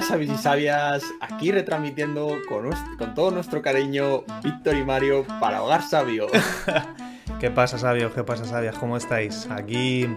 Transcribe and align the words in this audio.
Y 0.00 0.36
sabias, 0.38 1.04
aquí 1.20 1.52
retransmitiendo 1.52 2.38
con, 2.48 2.70
con 2.96 3.14
todo 3.14 3.30
nuestro 3.30 3.60
cariño 3.60 4.24
Víctor 4.42 4.76
y 4.76 4.84
Mario 4.84 5.26
para 5.40 5.62
Hogar 5.62 5.82
Sabio. 5.82 6.26
¿Qué 7.40 7.50
pasa 7.50 7.78
sabios? 7.78 8.12
¿Qué 8.14 8.24
pasa 8.24 8.44
sabias? 8.46 8.76
¿Cómo 8.78 8.96
estáis? 8.96 9.46
Aquí, 9.50 10.08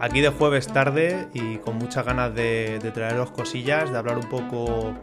aquí 0.00 0.20
de 0.22 0.30
jueves 0.30 0.66
tarde 0.68 1.28
y 1.34 1.58
con 1.58 1.76
muchas 1.76 2.06
ganas 2.06 2.34
de, 2.34 2.78
de 2.82 2.90
traeros 2.92 3.30
cosillas, 3.30 3.92
de 3.92 3.98
hablar 3.98 4.16
un 4.16 4.28
poco 4.28 4.94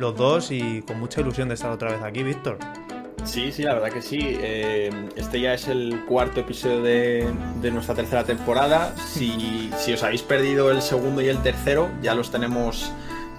los 0.00 0.16
dos 0.16 0.50
y 0.50 0.82
con 0.82 0.98
mucha 0.98 1.20
ilusión 1.20 1.48
de 1.48 1.54
estar 1.54 1.70
otra 1.70 1.92
vez 1.92 2.02
aquí, 2.02 2.24
Víctor. 2.24 2.58
Sí, 3.26 3.50
sí, 3.50 3.64
la 3.64 3.74
verdad 3.74 3.90
que 3.90 4.02
sí. 4.02 4.18
Eh, 4.22 4.90
este 5.16 5.40
ya 5.40 5.52
es 5.52 5.66
el 5.66 6.04
cuarto 6.06 6.40
episodio 6.40 6.82
de, 6.82 7.70
nuestra 7.72 7.94
tercera 7.94 8.24
temporada. 8.24 8.94
Si, 8.96 9.70
os 9.92 10.02
habéis 10.02 10.22
perdido 10.22 10.70
el 10.70 10.80
segundo 10.80 11.20
y 11.20 11.28
el 11.28 11.42
tercero, 11.42 11.90
ya 12.02 12.14
los 12.14 12.30
tenemos 12.30 12.92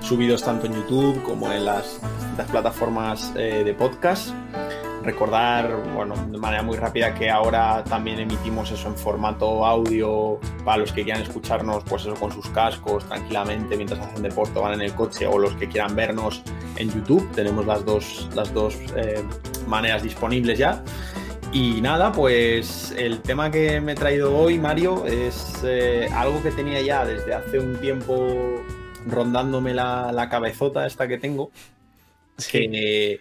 subidos 0.08 0.42
tanto 0.42 0.68
en 0.68 0.74
YouTube 0.74 1.22
como 1.24 1.52
en 1.52 1.66
las, 1.66 2.00
las 2.38 2.50
plataformas 2.50 3.34
eh, 3.36 3.64
de 3.66 3.74
podcast. 3.74 4.30
Recordar, 5.04 5.84
bueno, 5.94 6.16
de 6.32 6.38
manera 6.38 6.64
muy 6.64 6.78
rápida 6.78 7.14
que 7.14 7.30
ahora 7.30 7.84
también 7.84 8.20
emitimos 8.20 8.72
eso 8.72 8.88
en 8.88 8.96
formato 8.96 9.66
audio 9.66 10.40
para 10.64 10.78
los 10.78 10.94
que 10.94 11.04
quieran 11.04 11.24
escucharnos, 11.24 11.84
pues 11.84 12.04
eso 12.04 12.14
con 12.16 12.32
sus 12.32 12.48
cascos 12.50 13.06
tranquilamente 13.06 13.76
mientras 13.76 14.00
hacen 14.00 14.24
deporte 14.24 14.58
van 14.60 14.76
en 14.76 14.82
el 14.82 14.94
coche 14.94 15.28
o 15.28 15.38
los 15.38 15.54
que 15.56 15.68
quieran 15.68 15.94
vernos 15.94 16.42
en 16.78 16.90
YouTube. 16.90 17.30
Tenemos 17.34 17.66
las 17.66 17.84
dos, 17.84 18.30
las 18.34 18.54
dos 18.54 18.78
eh, 18.96 19.22
maneras 19.68 20.04
disponibles 20.04 20.58
ya. 20.58 20.84
Y 21.52 21.82
nada, 21.82 22.14
pues 22.14 22.94
el 22.98 23.22
tema 23.22 23.52
que 23.52 23.82
me 23.82 23.92
he 23.92 23.96
traído 23.96 24.38
hoy, 24.38 24.58
Mario, 24.58 25.06
es 25.06 25.62
eh, 25.66 26.10
algo 26.14 26.42
que 26.44 26.52
tenía 26.52 26.82
ya 26.82 27.06
desde 27.06 27.34
hace 27.34 27.60
un 27.60 27.78
tiempo 27.78 28.62
rondándome 29.08 29.73
la, 29.73 30.11
la 30.11 30.30
cabezota 30.30 30.86
esta 30.86 31.08
que 31.08 31.17
tengo. 31.17 31.52
Que 32.52 33.19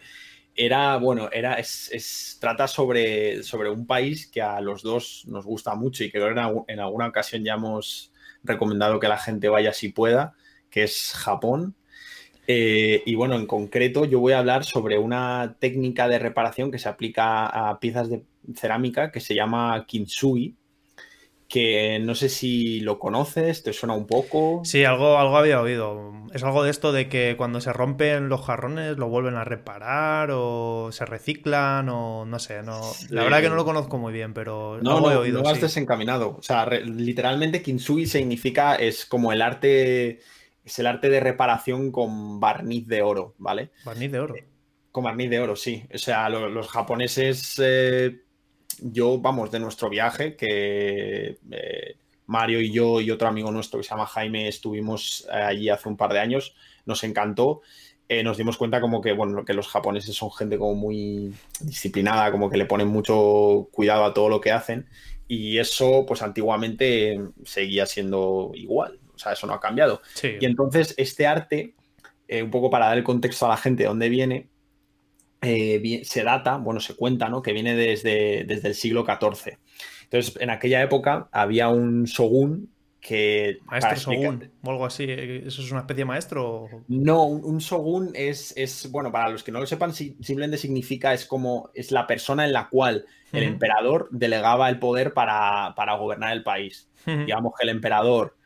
era, 0.57 0.97
bueno, 0.97 1.29
era, 1.33 1.55
es, 1.55 2.39
trata 2.41 2.67
sobre, 2.67 3.43
sobre 3.43 3.71
un 3.71 3.87
país 3.87 4.27
que 4.27 4.41
a 4.41 4.61
los 4.61 4.83
dos 4.83 5.25
nos 5.27 5.45
gusta 5.45 5.75
mucho 5.75 6.03
y 6.03 6.11
que 6.11 6.19
en, 6.19 6.39
en 6.67 6.81
alguna 6.81 7.09
ocasión 7.09 7.45
ya 7.45 7.55
hemos 7.55 8.13
recomendado 8.43 8.99
que 8.99 9.09
la 9.09 9.19
gente 9.19 9.49
vaya 9.49 9.73
si 9.73 9.91
pueda, 9.91 10.35
que 10.71 10.85
es 10.85 11.13
Japón. 11.15 11.75
Eh, 12.47 13.03
y 13.05 13.15
bueno, 13.17 13.35
en 13.35 13.47
concreto 13.47 14.05
yo 14.05 14.21
voy 14.21 14.33
a 14.33 14.39
hablar 14.39 14.65
sobre 14.65 14.99
una 14.99 15.57
técnica 15.59 16.09
de 16.09 16.19
reparación 16.19 16.71
que 16.71 16.79
se 16.79 16.89
aplica 16.89 17.47
a 17.47 17.79
piezas 17.81 18.09
de 18.09 18.23
cerámica 18.55 19.11
que 19.11 19.21
se 19.21 19.35
llama 19.35 19.85
kintsugi, 19.87 20.55
que 21.49 21.99
no 22.01 22.15
sé 22.15 22.29
si 22.29 22.81
lo 22.81 22.99
conoces, 22.99 23.63
te 23.63 23.73
suena 23.73 23.95
un 23.95 24.07
poco. 24.07 24.63
Sí, 24.65 24.85
algo, 24.85 25.19
algo 25.19 25.37
había 25.37 25.61
oído. 25.61 26.13
Es 26.35 26.43
algo 26.43 26.65
de 26.65 26.71
esto 26.71 26.93
de 26.93 27.09
que 27.09 27.35
cuando 27.37 27.61
se 27.61 27.73
rompen 27.73 28.29
los 28.29 28.43
jarrones 28.43 28.99
lo 28.99 29.09
vuelven 29.09 29.37
a 29.37 29.45
reparar 29.45 30.31
o 30.33 30.91
se 30.93 31.07
reciclan 31.07 31.89
o 31.89 32.25
no 32.25 32.39
sé, 32.39 32.63
no. 32.63 32.81
La 33.11 33.23
verdad 33.23 33.41
que 33.41 33.49
no 33.49 33.55
lo 33.55 33.65
conozco 33.65 33.97
muy 33.97 34.13
bien, 34.13 34.35
pero 34.35 34.79
no, 34.83 35.01
no, 35.01 35.11
he 35.11 35.17
oído. 35.17 35.39
No 35.39 35.45
vas 35.45 35.61
desencaminado. 35.61 36.37
O 36.37 36.43
sea, 36.43 36.67
literalmente 36.67 37.63
kintsugi 37.63 38.07
significa 38.07 38.75
es 38.75 39.07
como 39.07 39.33
el 39.33 39.41
arte 39.41 40.21
es 40.67 40.79
el 40.81 40.87
arte 40.87 41.09
de 41.09 41.21
reparación 41.21 41.93
con 41.93 42.41
barniz 42.41 42.89
de 42.89 43.01
oro, 43.01 43.35
¿vale? 43.39 43.71
Barniz 43.85 44.11
de 44.11 44.19
oro. 44.19 44.35
Eh, 44.35 44.49
con 44.91 45.05
barniz 45.05 45.31
de 45.31 45.39
oro, 45.39 45.55
sí. 45.55 45.87
O 45.95 45.99
sea, 45.99 46.29
los 46.29 46.69
japoneses, 46.69 47.61
eh, 47.63 48.23
yo, 48.83 49.19
vamos, 49.19 49.51
de 49.51 49.61
nuestro 49.61 49.89
viaje, 49.89 50.37
que 50.37 51.39
eh, 51.51 51.97
Mario 52.27 52.61
y 52.61 52.73
yo 52.73 53.01
y 53.01 53.11
otro 53.11 53.29
amigo 53.29 53.51
nuestro 53.51 53.79
que 53.79 53.85
se 53.85 53.91
llama 53.91 54.07
Jaime 54.07 54.49
estuvimos 54.49 55.27
allí 55.31 55.69
hace 55.69 55.89
un 55.89 55.97
par 55.97 56.13
de 56.13 56.21
años, 56.21 56.55
nos 56.85 57.05
encantó. 57.05 57.63
nos 58.25 58.37
dimos 58.37 58.57
cuenta 58.57 58.81
como 58.81 59.01
que, 59.01 59.13
bueno, 59.13 59.45
que 59.45 59.55
los 59.55 59.69
japoneses 59.69 60.15
son 60.15 60.31
gente 60.33 60.59
como 60.59 60.75
muy 60.75 61.35
disciplinada, 61.61 62.31
como 62.31 62.51
que 62.51 62.57
le 62.57 62.67
ponen 62.67 62.89
mucho 62.89 63.69
cuidado 63.73 64.05
a 64.05 64.15
todo 64.15 64.29
lo 64.29 64.41
que 64.41 64.53
hacen. 64.53 64.87
Y 65.29 65.59
eso, 65.59 66.05
pues 66.07 66.23
antiguamente 66.23 67.21
seguía 67.45 67.87
siendo 67.87 68.53
igual. 68.55 69.01
O 69.15 69.19
sea, 69.19 69.33
eso 69.33 69.47
no 69.47 69.55
ha 69.55 69.61
cambiado. 69.61 70.03
Y 70.23 70.45
entonces 70.45 70.95
este 70.99 71.27
arte, 71.27 71.75
eh, 72.29 72.43
un 72.43 72.51
poco 72.51 72.71
para 72.71 72.87
dar 72.87 72.99
el 72.99 73.05
contexto 73.05 73.47
a 73.47 73.51
la 73.51 73.57
gente 73.57 73.83
de 73.83 73.89
dónde 73.89 74.09
viene, 74.09 74.49
eh, 75.47 76.03
se 76.05 76.23
data, 76.23 76.57
bueno, 76.57 76.81
se 76.81 76.95
cuenta, 76.95 77.29
¿no? 77.29 77.43
Que 77.43 77.53
viene 77.53 77.75
desde, 77.75 78.45
desde 78.45 78.69
el 78.69 78.75
siglo 78.75 79.05
XIV. 79.05 79.59
Entonces, 80.05 80.37
en 80.41 80.51
aquella 80.51 80.83
época 80.83 81.29
había 81.33 81.69
un 81.69 82.05
shogun 82.05 82.71
que... 83.01 83.59
Maestro 83.67 84.13
shogun 84.13 84.51
o 84.63 84.71
algo 84.71 84.87
así. 84.87 85.07
¿Eso 85.09 85.63
es 85.63 85.71
una 85.71 85.81
especie 85.81 86.03
de 86.03 86.07
maestro? 86.07 86.69
No, 86.89 87.25
un, 87.25 87.59
shogun 87.59 88.11
es, 88.15 88.53
es, 88.57 88.91
bueno, 88.91 89.13
para 89.13 89.29
los 89.29 89.45
que 89.45 89.53
no 89.53 89.61
lo 89.61 89.67
sepan, 89.67 89.93
simplemente 89.93 90.59
significa, 90.59 91.15
es 91.15 91.25
como, 91.25 91.71
es 91.75 91.93
la 91.93 92.07
persona 92.07 92.45
en 92.45 92.53
la 92.53 92.69
cual 92.69 93.07
el 93.33 93.43
emperador 93.43 94.09
delegaba 94.11 94.69
el 94.69 94.79
poder 94.79 95.13
para, 95.13 95.75
gobernar 95.99 96.33
el 96.33 96.43
país. 96.43 96.89
Digamos 97.05 97.53
que 97.57 97.65
el 97.65 97.71
emperador 97.71 98.37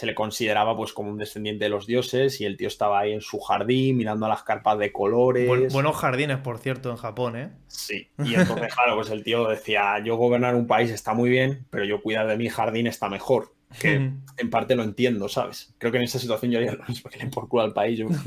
se 0.00 0.06
le 0.06 0.14
consideraba 0.14 0.74
pues 0.74 0.94
como 0.94 1.10
un 1.10 1.18
descendiente 1.18 1.66
de 1.66 1.68
los 1.68 1.86
dioses 1.86 2.40
y 2.40 2.46
el 2.46 2.56
tío 2.56 2.68
estaba 2.68 3.00
ahí 3.00 3.12
en 3.12 3.20
su 3.20 3.38
jardín 3.38 3.98
mirando 3.98 4.24
a 4.24 4.30
las 4.30 4.42
carpas 4.42 4.78
de 4.78 4.92
colores. 4.92 5.70
buenos 5.70 5.94
jardines, 5.94 6.38
por 6.38 6.56
cierto, 6.56 6.88
en 6.88 6.96
Japón, 6.96 7.36
¿eh? 7.36 7.50
Sí, 7.66 8.08
y 8.24 8.32
entonces, 8.34 8.74
claro, 8.74 8.96
pues 8.96 9.10
el 9.10 9.22
tío 9.22 9.46
decía, 9.46 10.02
yo 10.02 10.16
gobernar 10.16 10.54
un 10.54 10.66
país 10.66 10.90
está 10.90 11.12
muy 11.12 11.28
bien, 11.28 11.66
pero 11.68 11.84
yo 11.84 12.00
cuidar 12.00 12.26
de 12.28 12.38
mi 12.38 12.48
jardín 12.48 12.86
está 12.86 13.10
mejor. 13.10 13.52
Que 13.78 14.12
en 14.36 14.50
parte 14.50 14.74
lo 14.74 14.82
entiendo, 14.82 15.28
¿sabes? 15.28 15.72
Creo 15.78 15.92
que 15.92 15.98
en 15.98 16.04
esa 16.04 16.18
situación 16.18 16.50
yo 16.50 16.58
haría 16.58 16.72
lo 16.72 16.84
mismo 16.86 17.08
que 17.08 17.18
le 17.18 17.26
por 17.26 17.48
culo 17.48 17.62
al 17.62 17.72
país, 17.72 17.98
yo, 17.98 18.08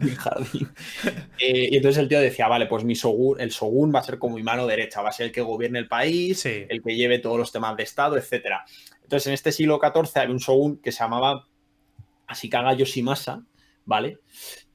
mi, 0.00 0.10
jardín. 0.10 0.68
Eh, 1.38 1.68
y 1.72 1.76
entonces 1.76 2.02
el 2.02 2.08
tío 2.08 2.20
decía, 2.20 2.48
vale, 2.48 2.66
pues 2.66 2.84
mi 2.84 2.94
shogun, 2.94 3.40
el 3.40 3.50
shogun 3.50 3.92
va 3.94 3.98
a 3.98 4.04
ser 4.04 4.18
como 4.18 4.36
mi 4.36 4.42
mano 4.42 4.66
derecha, 4.66 5.02
va 5.02 5.10
a 5.10 5.12
ser 5.12 5.26
el 5.26 5.32
que 5.32 5.42
gobierne 5.42 5.78
el 5.78 5.88
país, 5.88 6.46
el 6.46 6.82
que 6.82 6.96
lleve 6.96 7.18
todos 7.18 7.38
los 7.38 7.52
temas 7.52 7.76
de 7.76 7.82
Estado, 7.82 8.16
etcétera. 8.16 8.64
Entonces, 9.02 9.26
en 9.26 9.34
este 9.34 9.52
siglo 9.52 9.78
XIV 9.78 10.22
había 10.22 10.34
un 10.34 10.38
shogun 10.38 10.78
que 10.78 10.90
se 10.90 11.00
llamaba 11.00 11.46
Ashikaga 12.26 12.72
Yoshimasa, 12.72 13.44
¿vale? 13.84 14.20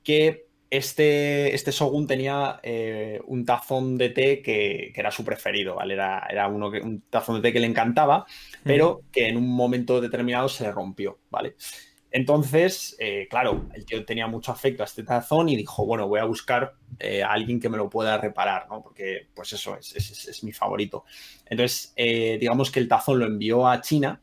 Que 0.04 0.47
este, 0.70 1.54
este 1.56 1.72
shogun 1.72 2.08
tenía 2.08 2.60
eh, 2.64 3.22
un 3.26 3.46
tazón 3.46 3.98
de 3.98 4.10
té 4.10 4.42
que, 4.42 4.92
era 4.96 5.12
su 5.12 5.24
preferido, 5.24 5.76
¿vale? 5.76 5.94
Era, 5.94 6.28
era 6.30 6.48
uno 6.48 6.70
que, 6.70 6.80
un 6.80 7.02
tazón 7.10 7.36
de 7.36 7.42
té 7.42 7.54
que 7.54 7.60
le 7.60 7.68
encantaba, 7.68 8.26
pero 8.64 9.02
que 9.12 9.28
en 9.28 9.38
un 9.38 9.50
momento 9.50 10.02
determinado 10.02 10.50
se 10.50 10.72
rompió, 10.72 11.20
¿vale? 11.30 11.56
Entonces, 12.10 12.96
eh, 13.00 13.28
claro, 13.30 13.68
el 13.74 13.86
tío 13.86 14.06
tenía 14.06 14.28
mucho 14.28 14.52
afecto 14.52 14.82
a 14.82 14.86
este 14.86 15.04
tazón 15.04 15.50
y 15.50 15.56
dijo, 15.56 15.86
bueno, 15.86 16.08
voy 16.08 16.20
a 16.20 16.26
buscar 16.26 16.74
eh, 17.00 17.22
a 17.22 17.32
alguien 17.32 17.60
que 17.60 17.70
me 17.70 17.78
lo 17.78 17.90
pueda 17.90 18.18
reparar, 18.18 18.68
¿no? 18.70 18.82
Porque, 18.82 19.28
pues 19.36 19.54
eso, 19.54 19.78
es, 19.78 19.94
es 19.96 20.44
mi 20.44 20.52
favorito. 20.52 21.06
Entonces, 21.46 21.94
digamos 21.96 22.72
que 22.72 22.80
el 22.80 22.88
tazón 22.88 23.20
lo 23.20 23.26
envió 23.26 23.68
a 23.68 23.82
China 23.82 24.22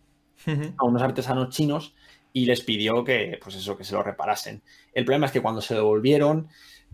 a 0.77 0.85
unos 0.85 1.03
artesanos 1.03 1.51
chinos 1.51 1.95
y 2.33 2.47
les 2.47 2.63
pidió 2.63 3.05
que, 3.05 3.39
pues 3.43 3.55
eso, 3.55 3.77
que 3.77 3.85
se 3.85 3.95
lo 3.95 4.03
reparasen. 4.03 4.63
El 4.95 5.05
problema 5.05 5.27
es 5.27 5.33
que 5.33 5.43
cuando 5.43 5.61
se 5.61 5.75
devolvieron, 5.75 6.49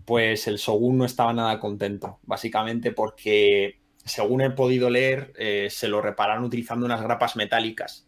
pues 0.05 0.47
el 0.47 0.57
Shogun 0.57 0.97
no 0.97 1.05
estaba 1.05 1.33
nada 1.33 1.59
contento, 1.59 2.19
básicamente 2.23 2.91
porque, 2.91 3.79
según 4.03 4.41
he 4.41 4.49
podido 4.49 4.89
leer, 4.89 5.33
eh, 5.37 5.67
se 5.69 5.87
lo 5.87 6.01
repararon 6.01 6.43
utilizando 6.43 6.85
unas 6.85 7.01
grapas 7.01 7.35
metálicas. 7.35 8.07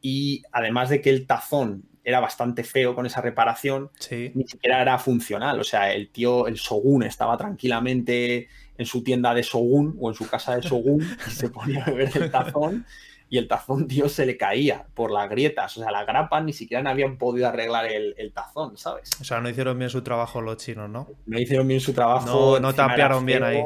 Y 0.00 0.42
además 0.52 0.90
de 0.90 1.00
que 1.00 1.10
el 1.10 1.26
tazón 1.26 1.84
era 2.04 2.20
bastante 2.20 2.62
feo 2.62 2.94
con 2.94 3.06
esa 3.06 3.22
reparación, 3.22 3.90
ni 4.10 4.46
siquiera 4.46 4.82
era 4.82 4.98
funcional. 4.98 5.58
O 5.58 5.64
sea, 5.64 5.92
el 5.92 6.10
tío, 6.10 6.46
el 6.46 6.54
Shogun, 6.54 7.02
estaba 7.02 7.36
tranquilamente 7.36 8.48
en 8.76 8.86
su 8.86 9.02
tienda 9.02 9.32
de 9.32 9.42
Shogun 9.42 9.96
o 9.98 10.10
en 10.10 10.14
su 10.14 10.28
casa 10.28 10.54
de 10.54 10.60
Shogun 10.60 11.02
y 11.26 11.30
se 11.30 11.48
ponía 11.48 11.82
a 11.82 11.90
beber 11.90 12.10
el 12.14 12.30
tazón 12.30 12.84
y 13.34 13.38
el 13.38 13.48
tazón, 13.48 13.88
tío, 13.88 14.08
se 14.08 14.26
le 14.26 14.36
caía 14.36 14.86
por 14.94 15.10
las 15.10 15.28
grietas. 15.28 15.76
O 15.76 15.80
sea, 15.80 15.90
las 15.90 16.06
grapas 16.06 16.44
ni 16.44 16.52
siquiera 16.52 16.88
habían 16.88 17.18
podido 17.18 17.48
arreglar 17.48 17.86
el, 17.86 18.32
tazón, 18.32 18.76
¿sabes? 18.76 19.10
O 19.20 19.24
sea, 19.24 19.40
no 19.40 19.48
hicieron 19.48 19.76
bien 19.76 19.90
su 19.90 20.02
trabajo 20.02 20.40
los 20.40 20.58
chinos, 20.58 20.88
¿no? 20.88 21.08
No 21.26 21.40
hicieron 21.40 21.66
bien 21.66 21.80
su 21.80 21.92
trabajo. 21.92 22.28
No, 22.28 22.60
no 22.60 22.72
tapearon 22.72 23.26
bien 23.26 23.42
ahí. 23.42 23.60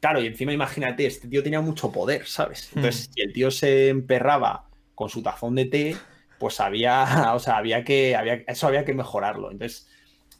Claro, 0.00 0.20
y 0.20 0.26
encima 0.26 0.52
imagínate, 0.52 1.06
este 1.06 1.28
tío 1.28 1.40
tenía 1.40 1.60
mucho 1.60 1.92
poder, 1.92 2.26
¿sabes? 2.26 2.70
Hmm. 2.72 2.78
Entonces, 2.80 3.10
si 3.14 3.22
el 3.22 3.32
tío 3.32 3.52
se 3.52 3.90
emperraba 3.90 4.68
con 4.96 5.08
su 5.08 5.22
tazón 5.22 5.54
de 5.54 5.66
té, 5.66 5.96
pues 6.40 6.58
había, 6.58 7.32
o 7.36 7.38
sea, 7.38 7.58
había 7.58 7.84
que, 7.84 8.16
había, 8.16 8.42
eso 8.48 8.66
había 8.66 8.84
que 8.84 8.92
mejorarlo. 8.92 9.52
Entonces, 9.52 9.86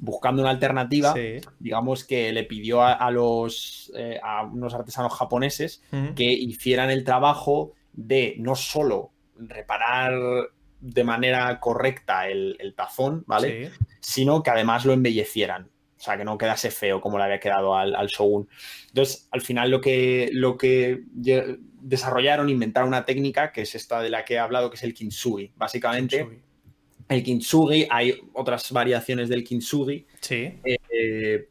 buscando 0.01 0.43
una 0.43 0.51
alternativa, 0.51 1.15
digamos 1.61 2.03
que 2.03 2.33
le 2.33 2.43
pidió 2.43 2.83
a, 2.83 3.09
los, 3.13 3.93
eh, 3.97 4.19
a 4.21 4.43
unos 4.43 4.75
artesanos 4.75 5.13
japoneses 5.13 5.85
hmm. 5.93 6.15
que 6.15 6.25
hicieran 6.25 6.91
el 6.91 7.05
trabajo 7.05 7.75
de 7.93 8.37
no 8.39 8.55
solo 8.55 9.13
reparar 9.37 10.15
de 10.81 11.05
manera 11.05 11.61
correcta 11.61 12.29
el, 12.29 12.75
tazón, 12.77 13.25
¿vale? 13.27 13.71
Sino 14.01 14.43
que 14.43 14.51
además 14.51 14.85
lo 14.85 14.93
embellecieran. 14.93 15.71
O 16.03 16.05
sea, 16.05 16.17
que 16.17 16.25
no 16.25 16.37
quedase 16.37 16.73
feo 16.73 17.01
como 17.01 17.17
le 17.17 17.25
había 17.25 17.39
quedado 17.39 17.77
al, 17.77 17.95
al 17.95 18.09
Shogun. 18.09 18.49
Entonces, 18.89 19.29
al 19.31 19.41
final 19.41 19.71
lo 19.71 19.81
que, 19.81 20.31
lo 20.33 20.57
que 20.59 21.05
desarrollaron, 21.15 22.49
inventaron 22.49 22.89
una 22.89 23.05
técnica, 23.05 23.53
que 23.53 23.63
es 23.63 23.77
esta 23.77 24.03
de 24.03 24.11
la 24.11 24.25
que 24.25 24.35
he 24.35 24.39
hablado, 24.41 24.69
que 24.69 24.77
es 24.77 24.83
el 24.83 24.95
kintsugi. 24.95 25.53
Básicamente, 25.55 26.43
El 27.09 27.23
kintsugi, 27.23 27.87
hay 27.89 28.19
otras 28.33 28.73
variaciones 28.73 29.29
del 29.29 29.45
kintsugi. 29.45 30.07
Sí. 30.21 30.59
Eh, 30.65 31.49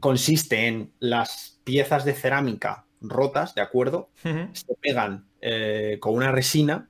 consiste 0.00 0.66
en 0.66 0.92
las 0.98 1.60
piezas 1.62 2.04
de 2.04 2.14
cerámica 2.14 2.86
rotas, 3.00 3.54
¿de 3.54 3.62
acuerdo? 3.62 4.10
Se 4.52 4.74
pegan 4.80 5.29
eh, 5.40 5.98
con 6.00 6.14
una 6.14 6.32
resina 6.32 6.88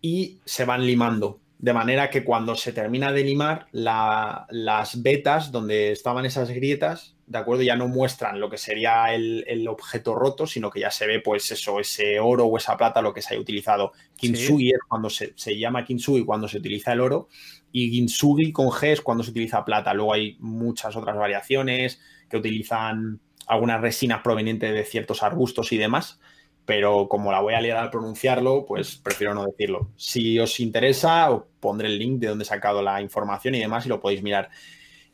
y 0.00 0.40
se 0.44 0.64
van 0.64 0.86
limando. 0.86 1.40
De 1.58 1.72
manera 1.72 2.10
que 2.10 2.22
cuando 2.22 2.54
se 2.54 2.72
termina 2.72 3.12
de 3.12 3.24
limar, 3.24 3.66
las 3.72 5.02
vetas 5.02 5.50
donde 5.50 5.92
estaban 5.92 6.26
esas 6.26 6.50
grietas, 6.50 7.16
¿de 7.26 7.38
acuerdo? 7.38 7.62
Ya 7.62 7.76
no 7.76 7.88
muestran 7.88 8.38
lo 8.38 8.50
que 8.50 8.58
sería 8.58 9.14
el, 9.14 9.66
objeto 9.66 10.14
roto, 10.14 10.46
sino 10.46 10.70
que 10.70 10.80
ya 10.80 10.90
se 10.90 11.06
ve, 11.06 11.20
pues 11.20 11.50
eso, 11.50 11.80
ese 11.80 12.20
oro 12.20 12.44
o 12.44 12.58
esa 12.58 12.76
plata, 12.76 13.00
lo 13.00 13.14
que 13.14 13.22
se 13.22 13.32
haya 13.32 13.40
utilizado. 13.40 13.92
Kintsugi 14.16 14.70
es 14.70 14.80
cuando 14.86 15.08
se, 15.08 15.32
se, 15.34 15.58
llama 15.58 15.84
kintsugi 15.84 16.26
cuando 16.26 16.46
se 16.46 16.58
utiliza 16.58 16.92
el 16.92 17.00
oro, 17.00 17.28
y 17.72 17.90
ginsugi 17.90 18.52
con 18.52 18.68
G 18.68 18.92
es 18.92 19.00
cuando 19.00 19.24
se 19.24 19.30
utiliza 19.30 19.64
plata. 19.64 19.94
Luego 19.94 20.12
hay 20.12 20.36
muchas 20.40 20.94
otras 20.94 21.16
variaciones 21.16 22.00
que 22.28 22.36
utilizan 22.36 23.20
algunas 23.46 23.80
resinas 23.80 24.20
provenientes 24.22 24.74
de 24.74 24.84
ciertos 24.84 25.22
arbustos 25.22 25.72
y 25.72 25.78
demás 25.78 26.20
pero 26.66 27.08
como 27.08 27.30
la 27.30 27.40
voy 27.40 27.54
a 27.54 27.60
liar 27.60 27.78
al 27.78 27.90
pronunciarlo, 27.90 28.66
pues 28.66 28.96
prefiero 28.96 29.34
no 29.34 29.46
decirlo. 29.46 29.92
Si 29.96 30.38
os 30.38 30.58
interesa, 30.58 31.30
os 31.30 31.44
pondré 31.60 31.86
el 31.86 31.98
link 31.98 32.18
de 32.18 32.26
donde 32.26 32.42
he 32.42 32.46
sacado 32.46 32.82
la 32.82 33.00
información 33.00 33.54
y 33.54 33.60
demás 33.60 33.86
y 33.86 33.88
lo 33.88 34.00
podéis 34.00 34.22
mirar. 34.22 34.50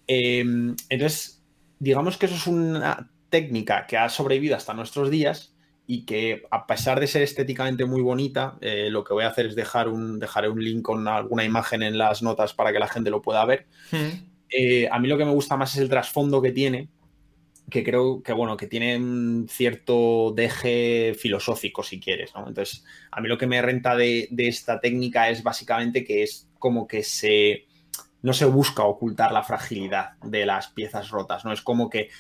Em, 0.07 0.75
entonces, 0.89 1.45
digamos 1.79 2.17
que 2.17 2.27
eso 2.27 2.35
es 2.35 2.47
una 2.47 3.11
técnica 3.29 3.87
que 3.87 3.99
ha 3.99 4.09
sobrevivido 4.09 4.57
hasta 4.57 4.73
nuestros 4.73 5.11
días 5.11 5.55
y 5.87 6.07
que 6.07 6.43
a 6.51 6.67
pesar 6.67 6.99
de 7.01 7.07
ser 7.07 7.23
estéticamente 7.23 7.85
muy 7.85 8.01
bonita, 8.01 8.57
eh, 8.63 8.89
lo 8.89 9.05
que 9.05 9.13
voy 9.13 9.25
a 9.25 9.29
hacer 9.29 9.47
es 9.47 9.55
dejar 9.55 9.89
un, 9.89 10.19
dejaré 10.19 10.49
un 10.49 10.65
link 10.65 10.83
con 10.83 11.07
alguna 11.07 11.45
imagen 11.45 11.83
en 11.83 11.99
las 11.99 12.23
notas 12.23 12.55
para 12.55 12.73
que 12.73 12.79
la 12.79 12.89
gente 12.89 13.11
lo 13.11 13.21
pueda 13.21 13.45
ver. 13.45 13.67
Hmm. 13.91 14.31
Eh, 14.49 14.89
a 14.91 14.99
mí 14.99 15.07
lo 15.07 15.19
que 15.19 15.25
me 15.27 15.33
gusta 15.33 15.57
más 15.57 15.75
es 15.75 15.83
el 15.83 15.91
trasfondo 15.91 16.41
que 16.41 16.53
tiene, 16.53 16.89
que 17.73 17.83
creo 17.83 18.23
que, 18.23 18.33
bueno, 18.33 18.57
que 18.57 18.67
tienen 18.67 19.47
cierto 19.49 20.33
deje 20.37 21.15
filosófico, 21.19 21.83
si 21.83 21.99
quieres, 21.99 22.35
¿no? 22.35 22.47
Entonces, 22.47 22.85
a 23.11 23.21
mí 23.21 23.29
lo 23.29 23.39
que 23.39 23.47
me 23.47 23.63
renta 23.63 23.97
de, 23.97 24.29
esta 24.37 24.79
técnica 24.81 25.31
es 25.31 25.43
básicamente 25.43 26.05
que 26.05 26.23
es 26.23 26.49
como 26.59 26.87
que 26.87 27.03
se... 27.03 27.65
no 28.21 28.35
se 28.35 28.45
busca 28.45 28.85
ocultar 28.85 29.33
la 29.33 29.43
fragilidad 29.43 30.13
de 30.23 30.45
las 30.45 30.69
piezas 30.69 31.09
rotas, 31.11 31.45
¿no? 31.45 31.53
Es 31.53 31.63
como 31.63 31.89
que, 31.89 32.11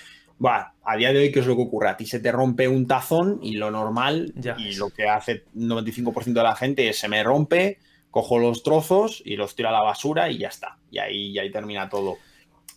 va, 0.44 0.75
a 0.82 0.96
día 0.96 1.12
de 1.12 1.19
hoy, 1.19 1.32
¿qué 1.32 1.40
es 1.40 1.46
lo 1.46 1.54
que 1.54 1.62
ocurre? 1.62 1.90
A 1.90 1.96
ti 1.96 2.06
se 2.06 2.20
te 2.20 2.32
rompe 2.32 2.66
un 2.66 2.87
tazón 2.87 3.38
y 3.43 3.52
lo 3.52 3.70
normal, 3.70 4.32
y 4.58 4.75
lo 4.76 4.88
que 4.88 5.06
hace 5.06 5.44
95% 5.54 6.32
de 6.32 6.43
la 6.43 6.56
gente 6.56 6.88
es 6.88 6.99
se 6.99 7.08
me 7.08 7.22
rompe, 7.22 7.78
cojo 8.10 8.38
los 8.38 8.62
trozos 8.62 9.22
y 9.25 9.37
los 9.37 9.54
tiro 9.54 9.69
a 9.69 9.72
la 9.72 9.82
basura 9.82 10.31
y 10.31 10.38
ya 10.38 10.49
está. 10.49 10.78
Y 10.90 10.99
ahí, 10.99 11.28
y 11.28 11.38
ahí 11.38 11.50
termina 11.50 11.88
todo. 11.88 12.16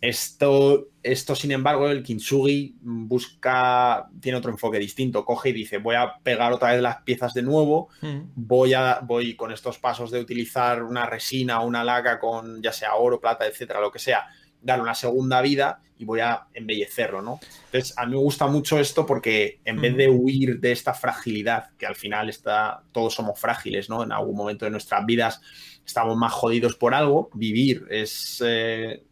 Esto, 0.01 0.89
esto, 1.01 1.35
sin 1.35 1.51
embargo, 1.51 1.89
el 1.89 2.03
kintsugi 2.03 2.75
busca, 2.81 4.07
tiene 4.19 4.37
otro 4.37 4.51
enfoque 4.51 4.77
distinto. 4.77 5.25
Coge 5.25 5.49
y 5.49 5.53
dice, 5.53 5.77
voy 5.77 5.95
a 5.95 6.15
pegar 6.21 6.51
otra 6.53 6.73
vez 6.73 6.81
las 6.81 7.01
piezas 7.03 7.33
de 7.33 7.41
nuevo, 7.41 7.89
hmm. 8.01 8.21
voy, 8.35 8.73
a, 8.73 8.99
voy 9.03 9.35
con 9.35 9.51
estos 9.51 9.79
pasos 9.79 10.11
de 10.11 10.19
utilizar 10.19 10.83
una 10.83 11.05
resina 11.05 11.61
o 11.61 11.67
una 11.67 11.83
laca 11.83 12.19
con 12.19 12.61
ya 12.61 12.71
sea 12.71 12.95
oro, 12.95 13.19
plata, 13.19 13.47
etcétera, 13.47 13.79
lo 13.79 13.91
que 13.91 13.99
sea, 13.99 14.27
darle 14.61 14.83
una 14.83 14.95
segunda 14.95 15.41
vida 15.41 15.79
y 15.97 16.05
voy 16.05 16.19
a 16.19 16.47
embellecerlo, 16.53 17.21
¿no? 17.21 17.39
Entonces, 17.65 17.97
a 17.97 18.05
mí 18.05 18.11
me 18.11 18.17
gusta 18.17 18.47
mucho 18.47 18.79
esto 18.79 19.05
porque 19.05 19.61
en 19.63 19.79
vez 19.79 19.95
de 19.95 20.09
hmm. 20.09 20.19
huir 20.19 20.59
de 20.59 20.71
esta 20.71 20.93
fragilidad, 20.93 21.69
que 21.77 21.85
al 21.85 21.95
final 21.95 22.29
está, 22.29 22.83
todos 22.91 23.13
somos 23.13 23.39
frágiles, 23.39 23.89
¿no? 23.89 24.03
En 24.03 24.11
algún 24.11 24.35
momento 24.35 24.65
de 24.65 24.71
nuestras 24.71 25.05
vidas 25.05 25.41
estamos 25.85 26.17
más 26.17 26.33
jodidos 26.33 26.75
por 26.75 26.93
algo, 26.93 27.29
vivir 27.33 27.85
es... 27.89 28.43
Eh, 28.45 29.03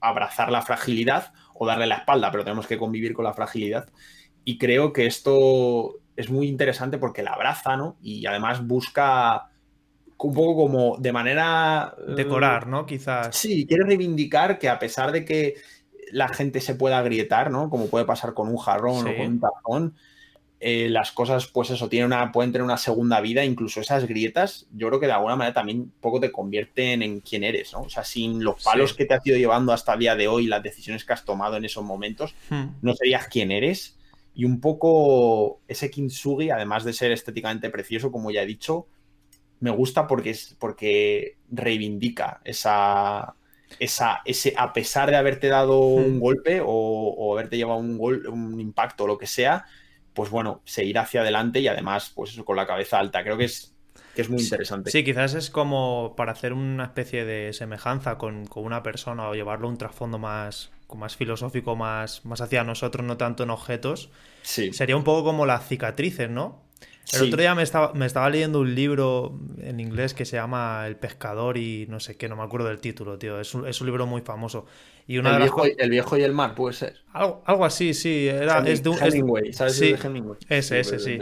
abrazar 0.00 0.50
la 0.50 0.62
fragilidad 0.62 1.32
o 1.54 1.66
darle 1.66 1.86
la 1.86 1.96
espalda, 1.96 2.30
pero 2.30 2.44
tenemos 2.44 2.66
que 2.66 2.78
convivir 2.78 3.14
con 3.14 3.24
la 3.24 3.34
fragilidad. 3.34 3.88
Y 4.44 4.58
creo 4.58 4.92
que 4.92 5.06
esto 5.06 5.98
es 6.16 6.30
muy 6.30 6.48
interesante 6.48 6.98
porque 6.98 7.22
la 7.22 7.32
abraza, 7.32 7.76
¿no? 7.76 7.96
Y 8.02 8.26
además 8.26 8.66
busca 8.66 9.50
un 10.18 10.34
poco 10.34 10.56
como 10.56 10.96
de 10.98 11.12
manera... 11.12 11.94
Eh, 12.08 12.14
Decorar, 12.14 12.66
¿no? 12.66 12.86
Quizás. 12.86 13.36
Sí, 13.36 13.66
quiere 13.66 13.84
reivindicar 13.84 14.58
que 14.58 14.68
a 14.68 14.78
pesar 14.78 15.12
de 15.12 15.24
que 15.24 15.54
la 16.10 16.28
gente 16.28 16.60
se 16.60 16.74
pueda 16.74 16.98
agrietar, 16.98 17.50
¿no? 17.50 17.70
Como 17.70 17.88
puede 17.88 18.04
pasar 18.04 18.34
con 18.34 18.48
un 18.48 18.56
jarrón 18.56 19.06
o 19.06 19.16
con 19.16 19.26
un 19.26 19.40
tazón, 19.40 19.94
eh, 20.60 20.88
las 20.88 21.12
cosas, 21.12 21.46
pues 21.46 21.70
eso, 21.70 21.88
tienen 21.88 22.06
una, 22.06 22.32
pueden 22.32 22.50
tener 22.50 22.64
una 22.64 22.78
segunda 22.78 23.20
vida, 23.20 23.44
incluso 23.44 23.80
esas 23.80 24.08
grietas, 24.08 24.66
yo 24.72 24.88
creo 24.88 24.98
que 24.98 25.06
de 25.06 25.12
alguna 25.12 25.36
manera 25.36 25.54
también 25.54 25.92
poco 26.00 26.18
te 26.18 26.32
convierten 26.32 27.02
en 27.02 27.20
quien 27.20 27.44
eres, 27.44 27.72
¿no? 27.72 27.82
O 27.82 27.88
sea, 27.88 28.02
sin 28.02 28.42
los 28.42 28.64
palos 28.64 28.92
que 28.92 29.04
te 29.04 29.14
has 29.14 29.24
ido 29.24 29.36
llevando 29.36 29.72
hasta 29.72 29.92
el 29.92 30.00
día 30.00 30.16
de 30.16 30.26
hoy, 30.26 30.48
las 30.48 30.64
decisiones 30.64 31.04
que 31.04 31.12
has 31.12 31.24
tomado 31.24 31.56
en 31.56 31.64
esos 31.64 31.84
momentos, 31.84 32.34
hmm. 32.50 32.64
no 32.82 32.94
serías 32.94 33.28
quien 33.28 33.52
eres. 33.52 33.96
Y 34.34 34.44
un 34.44 34.60
poco 34.60 35.60
ese 35.68 35.90
kintsugi, 35.90 36.50
además 36.50 36.84
de 36.84 36.92
ser 36.92 37.12
estéticamente 37.12 37.70
precioso, 37.70 38.10
como 38.10 38.32
ya 38.32 38.42
he 38.42 38.46
dicho, 38.46 38.88
me 39.60 39.70
gusta 39.70 40.08
porque 40.08 40.30
es 40.30 40.56
porque 40.58 41.36
reivindica 41.50 42.40
esa, 42.44 43.34
esa, 43.78 44.22
ese, 44.24 44.54
a 44.56 44.72
pesar 44.72 45.10
de 45.10 45.16
haberte 45.16 45.46
dado 45.46 45.80
hmm. 45.80 46.04
un 46.04 46.18
golpe 46.18 46.60
o, 46.60 46.66
o 46.66 47.32
haberte 47.34 47.56
llevado 47.56 47.78
un, 47.78 47.96
gol, 47.96 48.26
un 48.26 48.60
impacto 48.60 49.04
o 49.04 49.06
lo 49.06 49.18
que 49.18 49.28
sea, 49.28 49.64
pues 50.18 50.30
bueno, 50.30 50.62
seguir 50.64 50.98
hacia 50.98 51.20
adelante 51.20 51.60
y 51.60 51.68
además, 51.68 52.10
pues 52.12 52.32
eso, 52.32 52.44
con 52.44 52.56
la 52.56 52.66
cabeza 52.66 52.98
alta. 52.98 53.22
Creo 53.22 53.38
que 53.38 53.44
es, 53.44 53.72
que 54.16 54.22
es 54.22 54.28
muy 54.28 54.42
interesante. 54.42 54.90
Sí, 54.90 55.04
quizás 55.04 55.34
es 55.34 55.48
como 55.48 56.14
para 56.16 56.32
hacer 56.32 56.52
una 56.52 56.86
especie 56.86 57.24
de 57.24 57.52
semejanza 57.52 58.18
con, 58.18 58.48
una 58.56 58.82
persona 58.82 59.28
o 59.28 59.34
llevarlo 59.36 59.68
a 59.68 59.70
un 59.70 59.78
trasfondo 59.78 60.18
más, 60.18 60.72
más 60.92 61.14
filosófico, 61.14 61.76
más, 61.76 62.24
más 62.24 62.40
hacia 62.40 62.64
nosotros, 62.64 63.06
no 63.06 63.16
tanto 63.16 63.44
en 63.44 63.50
objetos. 63.50 64.10
Sí. 64.42 64.72
Sería 64.72 64.96
un 64.96 65.04
poco 65.04 65.22
como 65.22 65.46
las 65.46 65.68
cicatrices, 65.68 66.28
¿no? 66.28 66.64
El 67.12 67.28
otro 67.28 67.40
día 67.40 67.54
me 67.54 67.62
estaba, 67.62 67.94
me 67.94 68.04
estaba 68.04 68.28
leyendo 68.28 68.58
un 68.58 68.74
libro 68.74 69.38
en 69.62 69.78
inglés 69.78 70.14
que 70.14 70.24
se 70.24 70.36
llama 70.36 70.84
El 70.88 70.96
pescador 70.96 71.56
y 71.56 71.86
no 71.88 72.00
sé 72.00 72.16
qué, 72.16 72.28
no 72.28 72.34
me 72.34 72.42
acuerdo 72.42 72.66
del 72.66 72.80
título, 72.80 73.18
tío. 73.18 73.38
Es 73.40 73.54
un, 73.54 73.68
es 73.68 73.80
un 73.80 73.86
libro 73.86 74.04
muy 74.04 74.22
famoso. 74.22 74.66
Y 75.08 75.18
una 75.18 75.32
el, 75.32 75.38
viejo, 75.38 75.64
el 75.64 75.90
viejo 75.90 76.16
y 76.16 76.22
el 76.22 76.32
mar, 76.32 76.54
puede 76.54 76.74
ser. 76.74 76.98
Algo, 77.12 77.42
algo 77.46 77.64
así, 77.64 77.94
sí. 77.94 78.28
Era, 78.28 78.58
es 78.68 78.84
de 78.84 78.90
un, 78.90 79.02
Hemingway, 79.02 79.52
¿sabes? 79.52 79.76
Sí, 79.76 79.92
de 79.92 79.98
Hemingway. 80.06 80.38
Ese, 80.48 80.78
ese, 80.78 81.00
sí. 81.00 81.18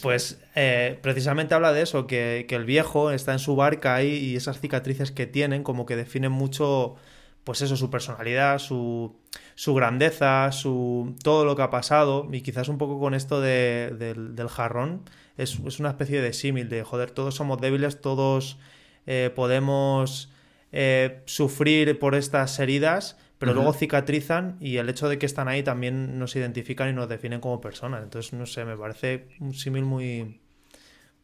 Pues 0.00 0.40
eh, 0.54 0.98
precisamente 1.02 1.54
habla 1.54 1.72
de 1.72 1.82
eso, 1.82 2.06
que, 2.06 2.46
que 2.48 2.54
el 2.54 2.64
viejo 2.64 3.10
está 3.10 3.32
en 3.32 3.40
su 3.40 3.56
barca 3.56 3.96
ahí 3.96 4.14
y 4.14 4.36
esas 4.36 4.60
cicatrices 4.60 5.10
que 5.10 5.26
tienen 5.26 5.64
como 5.64 5.84
que 5.84 5.96
definen 5.96 6.32
mucho 6.32 6.96
pues 7.44 7.60
eso, 7.60 7.76
su 7.76 7.90
personalidad, 7.90 8.58
su, 8.58 9.14
su 9.54 9.74
grandeza, 9.74 10.50
su 10.50 11.14
todo 11.22 11.44
lo 11.44 11.54
que 11.54 11.62
ha 11.62 11.70
pasado, 11.70 12.26
y 12.32 12.40
quizás 12.40 12.68
un 12.68 12.78
poco 12.78 12.98
con 12.98 13.14
esto 13.14 13.40
de, 13.40 13.94
del 14.34 14.48
jarrón, 14.48 15.02
es, 15.36 15.58
una 15.78 15.90
especie 15.90 16.22
de 16.22 16.32
símil, 16.32 16.68
de 16.70 16.82
joder, 16.82 17.10
todos 17.10 17.34
somos 17.34 17.60
débiles, 17.60 18.00
todos 18.00 18.58
eh, 19.06 19.30
podemos 19.34 20.32
eh, 20.72 21.20
sufrir 21.26 21.98
por 21.98 22.14
estas 22.14 22.58
heridas, 22.58 23.18
pero 23.44 23.54
luego 23.54 23.72
cicatrizan 23.72 24.56
y 24.60 24.78
el 24.78 24.88
hecho 24.88 25.08
de 25.08 25.18
que 25.18 25.26
están 25.26 25.48
ahí 25.48 25.62
también 25.62 26.18
nos 26.18 26.34
identifican 26.36 26.88
y 26.88 26.92
nos 26.92 27.08
definen 27.08 27.40
como 27.40 27.60
personas. 27.60 28.02
Entonces, 28.02 28.32
no 28.32 28.46
sé, 28.46 28.64
me 28.64 28.76
parece 28.76 29.28
un 29.40 29.54
símil 29.54 29.84
muy... 29.84 30.40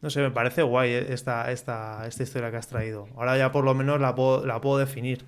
No 0.01 0.09
sé, 0.09 0.21
me 0.21 0.31
parece 0.31 0.63
guay 0.63 0.91
esta, 0.91 1.51
esta, 1.51 2.07
esta 2.07 2.23
historia 2.23 2.49
que 2.51 2.57
has 2.57 2.67
traído. 2.67 3.07
Ahora 3.15 3.37
ya 3.37 3.51
por 3.51 3.63
lo 3.63 3.73
menos 3.73 3.99
la 3.99 4.15
la 4.45 4.61
puedo 4.61 4.77
definir. 4.77 5.25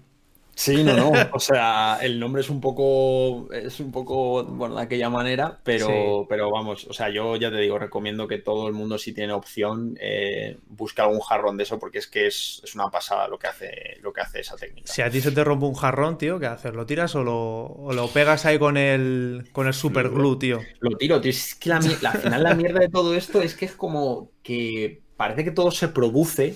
Sí, 0.55 0.83
no, 0.83 0.95
no. 0.95 1.11
O 1.31 1.39
sea, 1.39 1.97
el 2.01 2.19
nombre 2.19 2.41
es 2.41 2.49
un 2.49 2.61
poco, 2.61 3.51
es 3.51 3.79
un 3.79 3.91
poco, 3.91 4.43
bueno, 4.43 4.75
de 4.75 4.83
aquella 4.83 5.09
manera, 5.09 5.59
pero, 5.63 6.25
pero 6.29 6.51
vamos, 6.51 6.85
o 6.87 6.93
sea, 6.93 7.09
yo 7.09 7.35
ya 7.35 7.49
te 7.49 7.57
digo, 7.57 7.79
recomiendo 7.79 8.27
que 8.27 8.37
todo 8.37 8.67
el 8.67 8.73
mundo, 8.73 8.97
si 8.97 9.13
tiene 9.13 9.33
opción, 9.33 9.97
eh, 9.99 10.57
busque 10.67 11.01
algún 11.01 11.21
jarrón 11.21 11.57
de 11.57 11.63
eso, 11.63 11.79
porque 11.79 11.97
es 11.97 12.07
que 12.07 12.27
es, 12.27 12.61
una 12.75 12.89
pasada 12.89 13.27
lo 13.27 13.37
que 13.37 13.47
hace, 13.47 13.97
lo 14.01 14.13
que 14.13 14.21
hace 14.21 14.41
esa 14.41 14.55
técnica. 14.55 14.91
Si 14.91 15.01
a 15.01 15.09
ti 15.09 15.21
se 15.21 15.31
te 15.31 15.43
rompe 15.43 15.65
un 15.65 15.73
jarrón, 15.73 16.17
tío, 16.17 16.39
¿qué 16.39 16.47
haces? 16.47 16.73
¿Lo 16.73 16.85
tiras 16.85 17.15
o 17.15 17.23
lo, 17.23 18.07
pegas 18.13 18.45
ahí 18.45 18.59
con 18.59 18.77
el, 18.77 19.49
con 19.51 19.67
el 19.67 19.73
super 19.73 20.09
glue, 20.09 20.37
tío? 20.37 20.59
Lo 20.79 20.97
tiro, 20.97 21.19
tío. 21.19 21.31
Es 21.31 21.55
que 21.55 21.69
la, 21.69 21.79
la 22.01 22.11
final 22.11 22.43
la 22.43 22.53
mierda 22.53 22.79
de 22.79 22.89
todo 22.89 23.15
esto 23.15 23.41
es 23.41 23.55
que 23.55 23.65
es 23.65 23.73
como 23.73 24.29
que 24.43 25.01
parece 25.17 25.43
que 25.43 25.51
todo 25.51 25.71
se 25.71 25.87
produce 25.87 26.55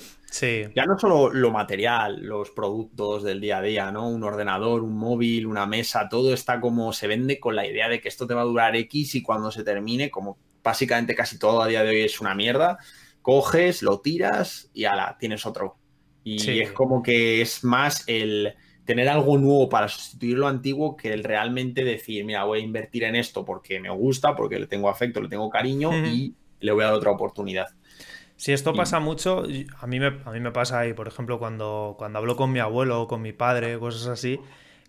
ya 0.75 0.86
no 0.86 1.00
solo 1.00 1.29
lo 1.29 1.51
material, 1.51 2.22
los 2.22 2.51
productos 2.51 3.24
del 3.24 3.39
día 3.39 3.57
a 3.60 3.62
día, 3.62 3.91
¿no? 3.91 4.10
Un 4.10 4.24
ordenador, 4.24 4.84
un 4.84 4.98
móvil, 4.98 5.46
una 5.46 5.65
mesa, 5.65 6.10
todo 6.10 6.34
está 6.34 6.60
como 6.60 6.91
se 6.93 7.07
vende 7.07 7.39
con 7.39 7.55
la 7.55 7.65
idea 7.65 7.88
de 7.88 8.01
que 8.01 8.10
esto 8.10 8.27
te 8.27 8.34
va 8.34 8.41
a 8.41 8.46
durar 8.46 8.75
X 8.75 9.15
y 9.15 9.22
cuando 9.22 9.51
se 9.51 9.63
termine, 9.63 10.12
como 10.12 10.38
básicamente 10.63 11.15
casi 11.15 11.39
todo 11.39 11.62
a 11.62 11.67
día 11.67 11.84
de 11.84 11.89
hoy 11.89 12.01
es 12.01 12.19
una 12.19 12.36
mierda, 12.36 12.77
coges, 13.22 13.81
lo 13.81 14.01
tiras 14.01 14.69
y 14.74 14.86
ala, 14.86 15.17
tienes 15.19 15.46
otro. 15.46 15.77
Y 16.24 16.60
es 16.60 16.74
como 16.74 17.01
que 17.01 17.41
es 17.41 17.63
más 17.63 18.03
el 18.07 18.53
tener 18.84 19.07
algo 19.07 19.38
nuevo 19.38 19.69
para 19.69 19.88
sustituir 19.88 20.38
lo 20.38 20.48
antiguo 20.48 20.98
que 20.98 21.13
el 21.13 21.24
realmente 21.24 21.86
decir, 21.86 22.25
mira, 22.25 22.43
voy 22.43 22.60
a 22.60 22.63
invertir 22.63 23.03
en 23.03 23.15
esto 23.15 23.46
porque 23.46 23.79
me 23.79 23.89
gusta, 23.89 24.36
porque 24.36 24.60
le 24.60 24.67
tengo 24.67 24.89
afecto, 24.89 25.22
le 25.22 25.29
tengo 25.29 25.50
cariño 25.50 25.91
y 26.05 26.36
le 26.60 26.72
voy 26.72 26.84
a 26.84 26.88
dar 26.88 26.96
otra 26.96 27.12
oportunidad. 27.12 27.67
Si 28.38 28.53
esto 28.53 28.74
pasa 28.74 29.00
mucho, 29.00 29.44
a 29.79 29.88
mí, 29.88 30.00
me, 30.00 30.20
a 30.24 30.32
mí 30.32 30.39
me 30.39 30.51
pasa 30.51 30.79
ahí, 30.79 30.94
por 30.94 31.08
ejemplo, 31.08 31.39
cuando, 31.39 31.96
cuando 31.98 32.20
hablo 32.20 32.36
con 32.36 32.51
mi 32.51 32.60
abuelo 32.60 33.01
o 33.01 33.08
con 33.08 33.22
mi 33.22 33.34
padre, 33.34 33.79
cosas 33.79 34.08
así, 34.08 34.39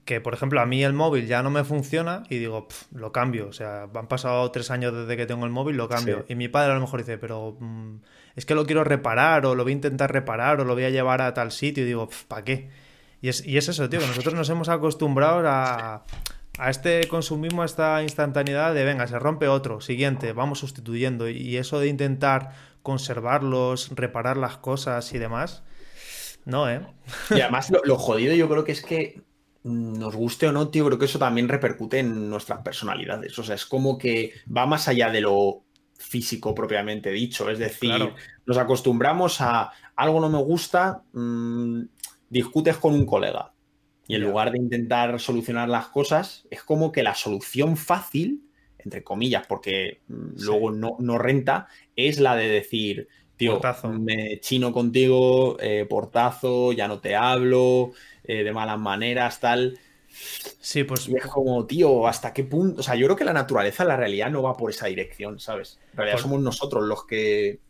que 0.09 0.23
por 0.23 0.33
ejemplo 0.33 0.59
a 0.61 0.65
mí 0.65 0.83
el 0.83 0.95
móvil 0.95 1.27
ya 1.27 1.43
no 1.43 1.51
me 1.51 1.65
funciona 1.65 2.23
y 2.31 2.39
digo, 2.39 2.67
lo 2.95 3.13
cambio. 3.13 3.49
O 3.49 3.53
sea, 3.53 3.89
han 3.95 4.07
pasado 4.07 4.51
tres 4.51 4.71
años 4.71 4.95
desde 4.95 5.19
que 5.19 5.27
tengo 5.27 5.45
el 5.45 5.51
móvil, 5.51 5.77
lo 5.77 5.87
cambio. 5.87 6.25
Y 6.29 6.35
mi 6.35 6.49
padre 6.49 6.73
a 6.73 6.75
lo 6.77 6.81
mejor 6.81 7.01
dice, 7.01 7.19
pero 7.19 7.59
mm, 7.61 7.97
es 8.35 8.47
que 8.47 8.55
lo 8.55 8.65
quiero 8.65 8.85
reparar 8.85 9.45
o 9.45 9.55
lo 9.55 9.65
voy 9.65 9.73
a 9.73 9.75
intentar 9.75 10.11
reparar 10.11 10.63
o 10.63 10.65
lo 10.65 10.73
voy 10.73 10.85
a 10.85 10.91
llevar 10.91 11.21
a 11.21 11.35
tal 11.35 11.53
sitio. 11.53 11.85
Y 11.85 11.87
digo, 11.89 12.09
¿para 12.27 12.43
qué? 12.43 12.71
Y 13.21 13.29
es, 13.29 13.45
y 13.47 13.59
es 13.59 13.69
eso, 13.69 13.87
tío, 13.91 14.01
que 14.01 14.07
nosotros 14.07 14.33
nos 14.33 14.49
hemos 14.49 14.71
acostumbrado 14.71 15.47
a, 15.47 16.05
a 16.59 16.71
este 16.71 17.07
consumismo, 17.09 17.61
a 17.61 17.67
esta 17.67 18.03
instantaneidad 18.03 18.73
de, 18.73 18.85
venga, 18.85 19.07
se 19.07 19.19
rompe 19.19 19.47
otro, 19.47 19.83
siguiente, 19.83 20.33
vamos 20.33 20.61
sustituyendo. 20.61 21.29
Y 21.29 21.59
eso 21.59 21.81
de 21.81 21.89
intentar 21.89 22.53
conservarlos, 22.83 23.91
reparar 23.95 24.37
las 24.37 24.59
cosas 24.59 25.13
y 25.13 25.19
demás. 25.19 25.63
No, 26.45 26.69
¿eh? 26.69 26.81
Y 27.31 27.41
además 27.41 27.71
lo, 27.85 27.99
jodido 27.99 28.35
yo 28.35 28.49
creo 28.49 28.65
que 28.65 28.73
es 28.73 28.83
que 28.83 29.23
nos 29.65 30.15
guste 30.15 30.49
o 30.49 30.53
no, 30.53 30.69
tío, 30.69 30.87
creo 30.87 30.99
que 30.99 31.05
eso 31.05 31.19
también 31.19 31.49
repercute 31.49 31.99
en 31.99 32.31
nuestras 32.31 32.61
personalidades. 32.63 33.39
O 33.39 33.43
sea, 33.43 33.55
es 33.55 33.67
como 33.67 33.99
que 33.99 34.33
va 34.55 34.65
más 34.67 34.89
allá 34.89 35.11
de 35.11 35.21
lo 35.21 35.65
físico 35.99 36.55
propiamente 36.55 37.11
dicho. 37.11 37.51
Es 37.51 37.59
decir, 37.59 38.15
nos 38.47 38.57
acostumbramos 38.57 39.41
a 39.41 39.73
algo 39.97 40.21
no 40.21 40.31
me 40.31 40.39
gusta, 40.39 41.03
mm, 41.13 41.83
discutes 42.31 42.77
con 42.79 42.95
un 42.95 43.05
colega. 43.05 43.53
Y 44.07 44.15
en 44.15 44.23
lugar 44.23 44.51
de 44.53 44.59
intentar 44.59 45.21
solucionar 45.21 45.69
las 45.69 45.89
cosas, 45.89 46.47
es 46.51 46.63
como 46.63 46.93
que 46.93 47.03
la 47.03 47.15
solución 47.15 47.77
fácil, 47.77 48.48
entre 48.89 49.05
comillas, 49.05 49.47
porque 49.47 50.01
mm, 50.09 50.43
luego 50.43 50.71
no, 50.71 50.97
no, 50.99 51.19
renta, 51.19 51.69
es 51.95 52.19
la 52.19 52.35
de 52.35 52.49
decir, 52.49 53.09
tío, 53.37 53.61
me 54.01 54.41
chino 54.41 54.73
contigo, 54.73 55.59
eh, 55.61 55.87
portazo, 55.89 56.73
ya 56.73 56.89
no 56.89 57.01
te 57.01 57.15
hablo, 57.15 57.93
eh, 58.25 58.43
de 58.43 58.53
malas 58.53 58.79
maneras, 58.79 59.41
tal. 59.41 59.79
Sí, 60.09 60.85
pues. 60.85 61.07
Y 61.09 61.17
es 61.17 61.27
como, 61.27 61.67
tío, 61.67 62.09
¿hasta 62.09 62.33
qué 62.33 62.45
punto? 62.45 62.81
O 62.81 62.83
sea, 62.83 62.95
yo 62.95 63.07
creo 63.07 63.17
que 63.17 63.25
la 63.25 63.35
naturaleza, 63.35 63.85
la 63.85 63.97
realidad, 63.97 64.31
no 64.31 64.43
va 64.43 64.57
por 64.57 64.71
esa 64.71 64.87
dirección, 64.87 65.39
¿sabes? 65.39 65.79
En 65.93 65.99
realidad 65.99 66.19
somos 66.19 66.41
nosotros 66.41 66.85
los 66.85 67.05
que 67.05 67.61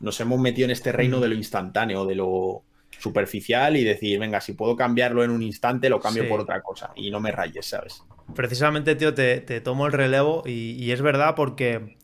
nos 0.00 0.20
hemos 0.20 0.38
metido 0.38 0.66
en 0.66 0.72
este 0.72 0.92
reino 0.92 1.20
de 1.20 1.28
lo 1.28 1.34
instantáneo, 1.34 2.04
de 2.04 2.14
lo 2.14 2.62
superficial 2.98 3.76
y 3.76 3.84
decir, 3.84 4.18
venga, 4.18 4.40
si 4.40 4.52
puedo 4.52 4.76
cambiarlo 4.76 5.24
en 5.24 5.30
un 5.30 5.42
instante, 5.42 5.88
lo 5.88 6.00
cambio 6.00 6.28
por 6.28 6.40
otra 6.40 6.62
cosa 6.62 6.92
y 6.94 7.10
no 7.10 7.18
me 7.18 7.32
rayes, 7.32 7.66
¿sabes? 7.66 8.02
Precisamente, 8.34 8.96
tío, 8.96 9.14
te, 9.14 9.40
tomo 9.60 9.86
el 9.86 9.92
relevo 9.92 10.42
y, 10.44 10.90
es 10.90 11.00
verdad 11.00 11.34
porque 11.34 11.96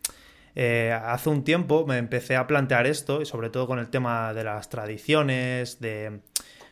eh, 0.54 0.92
hace 0.92 1.28
un 1.28 1.44
tiempo 1.44 1.84
me 1.86 1.98
empecé 1.98 2.36
a 2.36 2.46
plantear 2.46 2.86
esto 2.86 3.22
y 3.22 3.26
sobre 3.26 3.50
todo 3.50 3.66
con 3.66 3.78
el 3.78 3.88
tema 3.88 4.32
de 4.32 4.44
las 4.44 4.68
tradiciones, 4.68 5.80
de, 5.80 6.20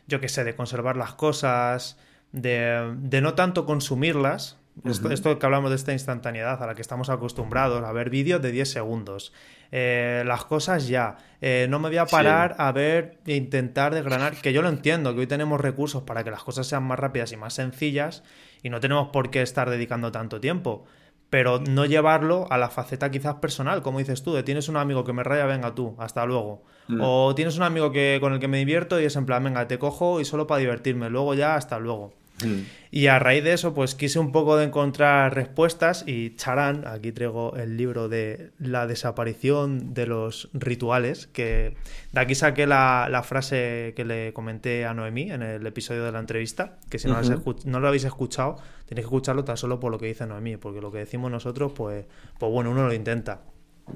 yo 0.07 0.21
qué 0.21 0.29
sé, 0.29 0.45
de 0.45 0.55
conservar 0.55 0.97
las 0.97 1.15
cosas, 1.15 1.99
de, 2.33 2.95
de 2.99 3.21
no 3.21 3.35
tanto 3.35 3.67
consumirlas, 3.67 4.60
esto, 4.85 5.39
que 5.39 5.47
hablamos 5.47 5.71
de 5.71 5.77
esta 5.77 5.93
instantaneidad 5.93 6.63
a 6.63 6.67
la 6.67 6.75
que 6.75 6.83
estamos 6.83 7.11
acostumbrados, 7.11 7.85
a 7.85 7.93
ver 7.93 8.11
vídeos 8.11 8.41
de 8.41 8.51
10 8.51 8.71
segundos. 8.71 9.33
Eh, 9.73 10.23
las 10.27 10.45
cosas 10.45 10.89
ya. 10.89 11.17
Eh, 11.41 11.67
no 11.69 11.79
me 11.79 11.89
voy 11.89 11.99
a 11.99 12.07
parar 12.07 12.57
a 12.59 12.73
ver 12.73 13.19
e 13.27 13.37
intentar 13.37 13.95
desgranar, 13.95 14.35
que 14.41 14.53
yo 14.53 14.63
lo 14.63 14.69
entiendo, 14.69 15.15
que 15.15 15.21
hoy 15.21 15.27
tenemos 15.27 15.61
recursos 15.61 16.03
para 16.03 16.25
que 16.25 16.31
las 16.31 16.43
cosas 16.43 16.67
sean 16.67 16.83
más 16.85 16.99
rápidas 16.99 17.33
y 17.33 17.37
más 17.37 17.55
sencillas 17.55 18.23
y 18.63 18.71
no 18.71 18.81
tenemos 18.81 19.09
por 19.09 19.31
qué 19.31 19.43
estar 19.43 19.71
dedicando 19.71 20.13
tanto 20.13 20.41
tiempo. 20.41 20.85
Pero 21.29 21.61
no 21.61 21.87
llevarlo 21.87 22.49
a 22.51 22.59
la 22.59 22.71
faceta 22.71 23.11
quizás 23.13 23.37
personal, 23.37 23.83
como 23.83 24.01
dices 24.01 24.25
tú, 24.25 24.35
de 24.35 24.43
tienes 24.43 24.69
un 24.69 24.77
amigo 24.77 25.05
que 25.05 25.13
me 25.13 25.23
raya, 25.23 25.47
venga 25.47 25.77
tú, 25.77 25.95
hasta 25.99 26.27
luego. 26.27 26.65
Mm. 26.89 27.01
O 27.01 27.35
tienes 27.37 27.57
un 27.57 27.63
amigo 27.63 27.93
que, 27.93 28.19
con 28.21 28.33
el 28.33 28.41
que 28.41 28.49
me 28.49 28.59
divierto 28.59 29.01
y 29.01 29.05
es 29.05 29.15
en 29.15 29.27
plan, 29.27 29.45
venga, 29.45 29.69
te 29.69 29.79
cojo 29.79 30.21
y 30.21 30.25
solo 30.25 30.49
para 30.49 30.59
divertirme, 30.59 31.09
luego 31.09 31.35
ya, 31.35 31.55
hasta 31.55 31.79
luego. 31.79 32.13
Mm. 32.45 32.63
Y 32.93 33.07
a 33.07 33.21
raíz 33.21 33.45
de 33.45 33.53
eso, 33.53 33.73
pues 33.73 33.95
quise 33.95 34.19
un 34.19 34.33
poco 34.33 34.57
de 34.57 34.65
encontrar 34.65 35.33
respuestas 35.35 36.03
y 36.07 36.35
Charán, 36.35 36.87
aquí 36.89 37.13
traigo 37.13 37.55
el 37.55 37.77
libro 37.77 38.09
de 38.09 38.51
la 38.59 38.87
desaparición 38.89 39.95
de 39.95 40.07
los 40.07 40.51
rituales, 40.53 41.29
que 41.29 41.77
de 42.13 42.21
aquí 42.21 42.35
saqué 42.35 42.67
la, 42.67 43.23
frase 43.25 43.93
que 43.95 44.05
le 44.05 44.33
comenté 44.33 44.87
a 44.87 44.95
Noemí 44.95 45.31
en 45.31 45.43
el 45.43 45.67
episodio 45.67 46.05
de 46.05 46.11
la 46.11 46.19
entrevista, 46.19 46.79
que 46.91 46.99
si 46.99 47.07
no, 47.07 47.81
lo 47.81 47.89
habéis 47.89 48.05
escuchado, 48.05 48.57
tenéis 48.87 49.05
que 49.05 49.09
escucharlo 49.09 49.45
tan 49.45 49.57
solo 49.57 49.79
por 49.79 49.93
lo 49.93 49.99
que 49.99 50.07
dice 50.07 50.27
Noemí, 50.27 50.57
porque 50.57 50.81
lo 50.81 50.91
que 50.91 50.99
decimos 50.99 51.31
nosotros, 51.31 51.73
pues, 51.73 52.07
pues 52.39 52.51
bueno, 52.51 52.73
uno 52.73 52.89
lo 52.89 52.93
intenta. 52.93 53.43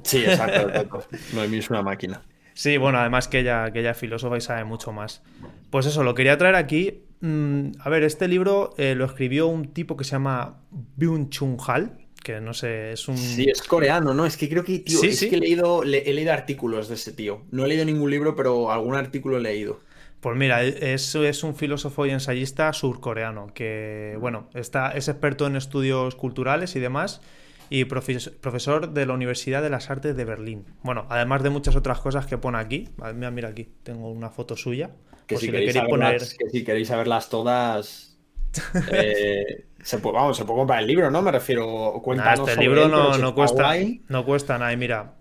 Sí, 0.04 0.18
exacto. 0.24 1.04
Noemí 1.32 1.58
es 1.58 1.68
una 1.68 1.82
máquina. 1.82 2.22
Sí, 2.54 2.76
bueno, 2.76 2.98
además 2.98 3.26
que 3.26 3.40
ella, 3.40 3.72
que 3.72 3.80
ella 3.80 3.90
es 3.90 3.98
filósofa 3.98 4.36
y 4.36 4.40
sabe 4.40 4.62
mucho 4.62 4.92
más. 4.92 5.22
Pues 5.70 5.86
eso, 5.86 6.04
lo 6.04 6.14
quería 6.14 6.38
traer 6.38 6.54
aquí 6.54 7.03
Mm, 7.24 7.72
a 7.80 7.88
ver, 7.88 8.02
este 8.02 8.28
libro 8.28 8.74
eh, 8.76 8.94
lo 8.94 9.06
escribió 9.06 9.46
un 9.46 9.72
tipo 9.72 9.96
que 9.96 10.04
se 10.04 10.10
llama 10.10 10.60
Byung 10.70 11.30
Chung 11.30 11.58
Hal, 11.66 11.96
que 12.22 12.38
no 12.42 12.52
sé, 12.52 12.92
es 12.92 13.08
un... 13.08 13.16
Sí, 13.16 13.46
es 13.48 13.62
coreano, 13.62 14.12
¿no? 14.12 14.26
Es 14.26 14.36
que 14.36 14.46
creo 14.46 14.62
que, 14.62 14.80
tío, 14.80 15.02
es 15.02 15.20
que 15.20 15.34
he 15.34 15.38
leído, 15.38 15.84
he 15.84 16.12
leído 16.12 16.34
artículos 16.34 16.88
de 16.88 16.96
ese 16.96 17.14
tío. 17.14 17.40
No 17.50 17.64
he 17.64 17.68
leído 17.68 17.86
ningún 17.86 18.10
libro, 18.10 18.36
pero 18.36 18.70
algún 18.70 18.94
artículo 18.94 19.38
he 19.38 19.40
leído. 19.40 19.80
Pues 20.20 20.36
mira, 20.36 20.62
e, 20.62 20.92
es, 20.92 21.14
es 21.14 21.42
un 21.44 21.54
filósofo 21.54 22.04
y 22.04 22.10
ensayista 22.10 22.70
surcoreano 22.74 23.46
que, 23.54 24.18
bueno, 24.20 24.50
está, 24.52 24.90
es 24.90 25.08
experto 25.08 25.46
en 25.46 25.56
estudios 25.56 26.16
culturales 26.16 26.76
y 26.76 26.80
demás 26.80 27.22
y 27.70 27.84
profesor 27.84 28.90
de 28.90 29.06
la 29.06 29.14
Universidad 29.14 29.62
de 29.62 29.70
las 29.70 29.90
Artes 29.90 30.16
de 30.16 30.24
Berlín. 30.24 30.64
Bueno, 30.82 31.06
además 31.08 31.42
de 31.42 31.50
muchas 31.50 31.76
otras 31.76 32.00
cosas 32.00 32.26
que 32.26 32.38
pone 32.38 32.58
aquí. 32.58 32.88
Mira, 33.14 33.30
mira 33.30 33.48
aquí, 33.48 33.68
tengo 33.82 34.10
una 34.10 34.30
foto 34.30 34.56
suya. 34.56 34.90
Que 35.26 35.36
si, 35.36 35.50
queréis 35.50 35.78
poner... 35.88 36.20
que 36.20 36.50
si 36.50 36.64
queréis 36.64 36.88
saberlas 36.88 37.30
todas, 37.30 38.18
eh, 38.92 39.66
se 39.82 39.98
puede, 39.98 40.16
vamos, 40.16 40.36
se 40.36 40.44
puede 40.44 40.58
comprar 40.58 40.80
el 40.80 40.86
libro, 40.86 41.10
¿no? 41.10 41.22
Me 41.22 41.32
refiero, 41.32 42.00
cuéntanos. 42.02 42.48
este 42.48 42.60
libro 42.60 42.88
no, 42.88 43.34
cuesta, 43.34 43.74
no 44.08 44.24
cuesta 44.24 44.58
nada. 44.58 44.72
Y 44.72 44.76
mira, 44.76 45.14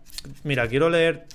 mira, 0.44 0.68
quiero 0.68 0.90
leer. 0.90 1.26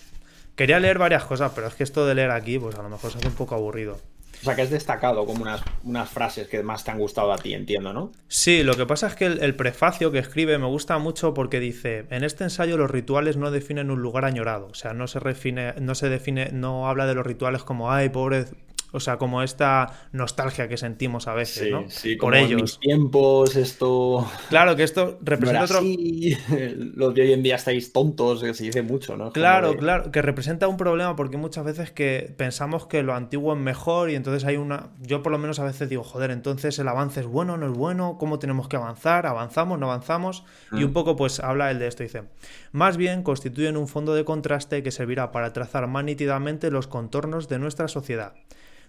Quería 0.54 0.80
leer 0.80 0.98
varias 0.98 1.24
cosas, 1.24 1.52
pero 1.54 1.68
es 1.68 1.74
que 1.74 1.84
esto 1.84 2.04
de 2.04 2.16
leer 2.16 2.32
aquí, 2.32 2.58
pues 2.58 2.74
a 2.74 2.82
lo 2.82 2.88
mejor 2.88 3.12
se 3.12 3.18
hace 3.18 3.28
un 3.28 3.34
poco 3.34 3.54
aburrido. 3.54 3.98
O 4.40 4.44
sea, 4.44 4.54
que 4.54 4.62
has 4.62 4.70
destacado 4.70 5.26
como 5.26 5.42
unas, 5.42 5.62
unas 5.84 6.08
frases 6.08 6.48
que 6.48 6.62
más 6.62 6.84
te 6.84 6.90
han 6.90 6.98
gustado 6.98 7.32
a 7.32 7.38
ti, 7.38 7.54
entiendo, 7.54 7.92
¿no? 7.92 8.12
Sí, 8.28 8.62
lo 8.62 8.74
que 8.74 8.86
pasa 8.86 9.08
es 9.08 9.14
que 9.14 9.26
el, 9.26 9.56
prefacio 9.56 10.12
que 10.12 10.18
escribe 10.18 10.58
me 10.58 10.66
gusta 10.66 10.98
mucho 10.98 11.34
porque 11.34 11.60
dice, 11.60 12.06
en 12.10 12.22
este 12.22 12.44
ensayo 12.44 12.76
los 12.76 12.90
rituales 12.90 13.36
no 13.36 13.50
definen 13.50 13.90
un 13.90 14.00
lugar 14.00 14.24
añorado, 14.24 14.68
o 14.70 14.74
sea, 14.74 14.92
no 14.92 15.06
se, 15.06 15.18
refine, 15.18 15.74
no 15.80 15.94
se 15.94 16.08
define, 16.08 16.50
no 16.52 16.88
habla 16.88 17.06
de 17.06 17.14
los 17.14 17.26
rituales 17.26 17.64
como, 17.64 17.90
ay, 17.90 18.10
pobre, 18.10 18.46
o 18.92 19.00
sea, 19.00 19.18
como 19.18 19.42
esta 19.42 19.92
nostalgia 20.12 20.68
que 20.68 20.76
sentimos 20.76 21.28
a 21.28 21.34
veces, 21.34 21.70
¿no? 21.70 21.84
Sí, 21.88 22.16
Por 22.16 22.34
ellos. 22.34 22.52
En 22.52 22.62
mis 22.62 22.78
tiempos, 22.78 23.56
esto. 23.56 24.26
Claro, 24.48 24.76
que 24.76 24.82
esto 24.82 25.18
representa 25.20 25.64
otro. 25.64 25.80
Los 26.94 27.14
de 27.14 27.22
hoy 27.22 27.32
en 27.32 27.42
día 27.42 27.56
estáis 27.56 27.92
tontos, 27.92 28.42
que 28.42 28.54
se 28.54 28.64
dice 28.64 28.82
mucho, 28.82 29.16
¿no? 29.16 29.32
Claro, 29.32 29.76
claro, 29.76 30.10
que 30.10 30.22
representa 30.22 30.68
un 30.68 30.76
problema 30.76 31.16
porque 31.16 31.36
muchas 31.36 31.64
veces 31.64 31.90
que 31.90 32.32
pensamos 32.36 32.86
que 32.86 33.02
lo 33.02 33.14
antiguo 33.14 33.52
es 33.52 33.60
mejor 33.60 34.10
y 34.10 34.14
entonces 34.14 34.44
hay 34.44 34.56
una. 34.56 34.90
Yo 35.00 35.22
por 35.22 35.32
lo 35.32 35.38
menos 35.38 35.58
a 35.58 35.64
veces 35.64 35.88
digo, 35.88 36.02
joder, 36.02 36.30
entonces 36.30 36.78
el 36.78 36.88
avance 36.88 37.20
es 37.20 37.26
bueno, 37.26 37.56
no 37.56 37.66
es 37.66 37.72
bueno, 37.72 38.16
¿cómo 38.18 38.38
tenemos 38.38 38.68
que 38.68 38.76
avanzar? 38.76 39.26
¿Avanzamos, 39.26 39.78
no 39.78 39.86
avanzamos? 39.86 40.44
Y 40.72 40.84
un 40.84 40.90
mm. 40.90 40.94
poco, 40.94 41.16
pues 41.16 41.40
habla 41.40 41.70
el 41.70 41.78
de 41.78 41.88
esto, 41.88 42.02
dice. 42.02 42.22
Más 42.72 42.96
bien 42.96 43.22
constituyen 43.22 43.76
un 43.76 43.88
fondo 43.88 44.14
de 44.14 44.24
contraste 44.24 44.82
que 44.82 44.90
servirá 44.90 45.30
para 45.30 45.52
trazar 45.52 45.86
más 45.86 46.04
nítidamente 46.04 46.70
los 46.70 46.86
contornos 46.86 47.48
de 47.48 47.58
nuestra 47.58 47.88
sociedad. 47.88 48.34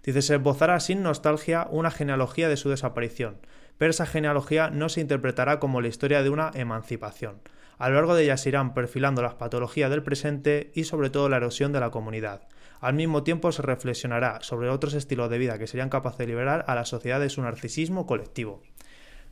Dice, 0.03 0.21
se 0.21 0.35
esbozará 0.35 0.79
sin 0.79 1.03
nostalgia 1.03 1.67
una 1.69 1.91
genealogía 1.91 2.49
de 2.49 2.57
su 2.57 2.69
desaparición, 2.69 3.37
pero 3.77 3.91
esa 3.91 4.05
genealogía 4.05 4.69
no 4.69 4.89
se 4.89 5.01
interpretará 5.01 5.59
como 5.59 5.81
la 5.81 5.87
historia 5.87 6.23
de 6.23 6.29
una 6.29 6.51
emancipación. 6.53 7.41
A 7.77 7.89
lo 7.89 7.95
largo 7.95 8.13
de 8.13 8.23
ella 8.23 8.37
se 8.37 8.49
irán 8.49 8.73
perfilando 8.73 9.21
las 9.21 9.35
patologías 9.35 9.89
del 9.89 10.03
presente 10.03 10.71
y 10.75 10.83
sobre 10.83 11.09
todo 11.09 11.29
la 11.29 11.37
erosión 11.37 11.71
de 11.71 11.79
la 11.79 11.91
comunidad. 11.91 12.41
Al 12.81 12.93
mismo 12.93 13.23
tiempo 13.23 13.51
se 13.51 13.61
reflexionará 13.61 14.39
sobre 14.41 14.69
otros 14.69 14.93
estilos 14.93 15.29
de 15.29 15.37
vida 15.37 15.57
que 15.57 15.67
serían 15.67 15.89
capaces 15.89 16.19
de 16.19 16.27
liberar 16.27 16.65
a 16.67 16.75
la 16.75 16.85
sociedad 16.85 17.19
de 17.19 17.29
su 17.29 17.41
narcisismo 17.41 18.05
colectivo. 18.05 18.61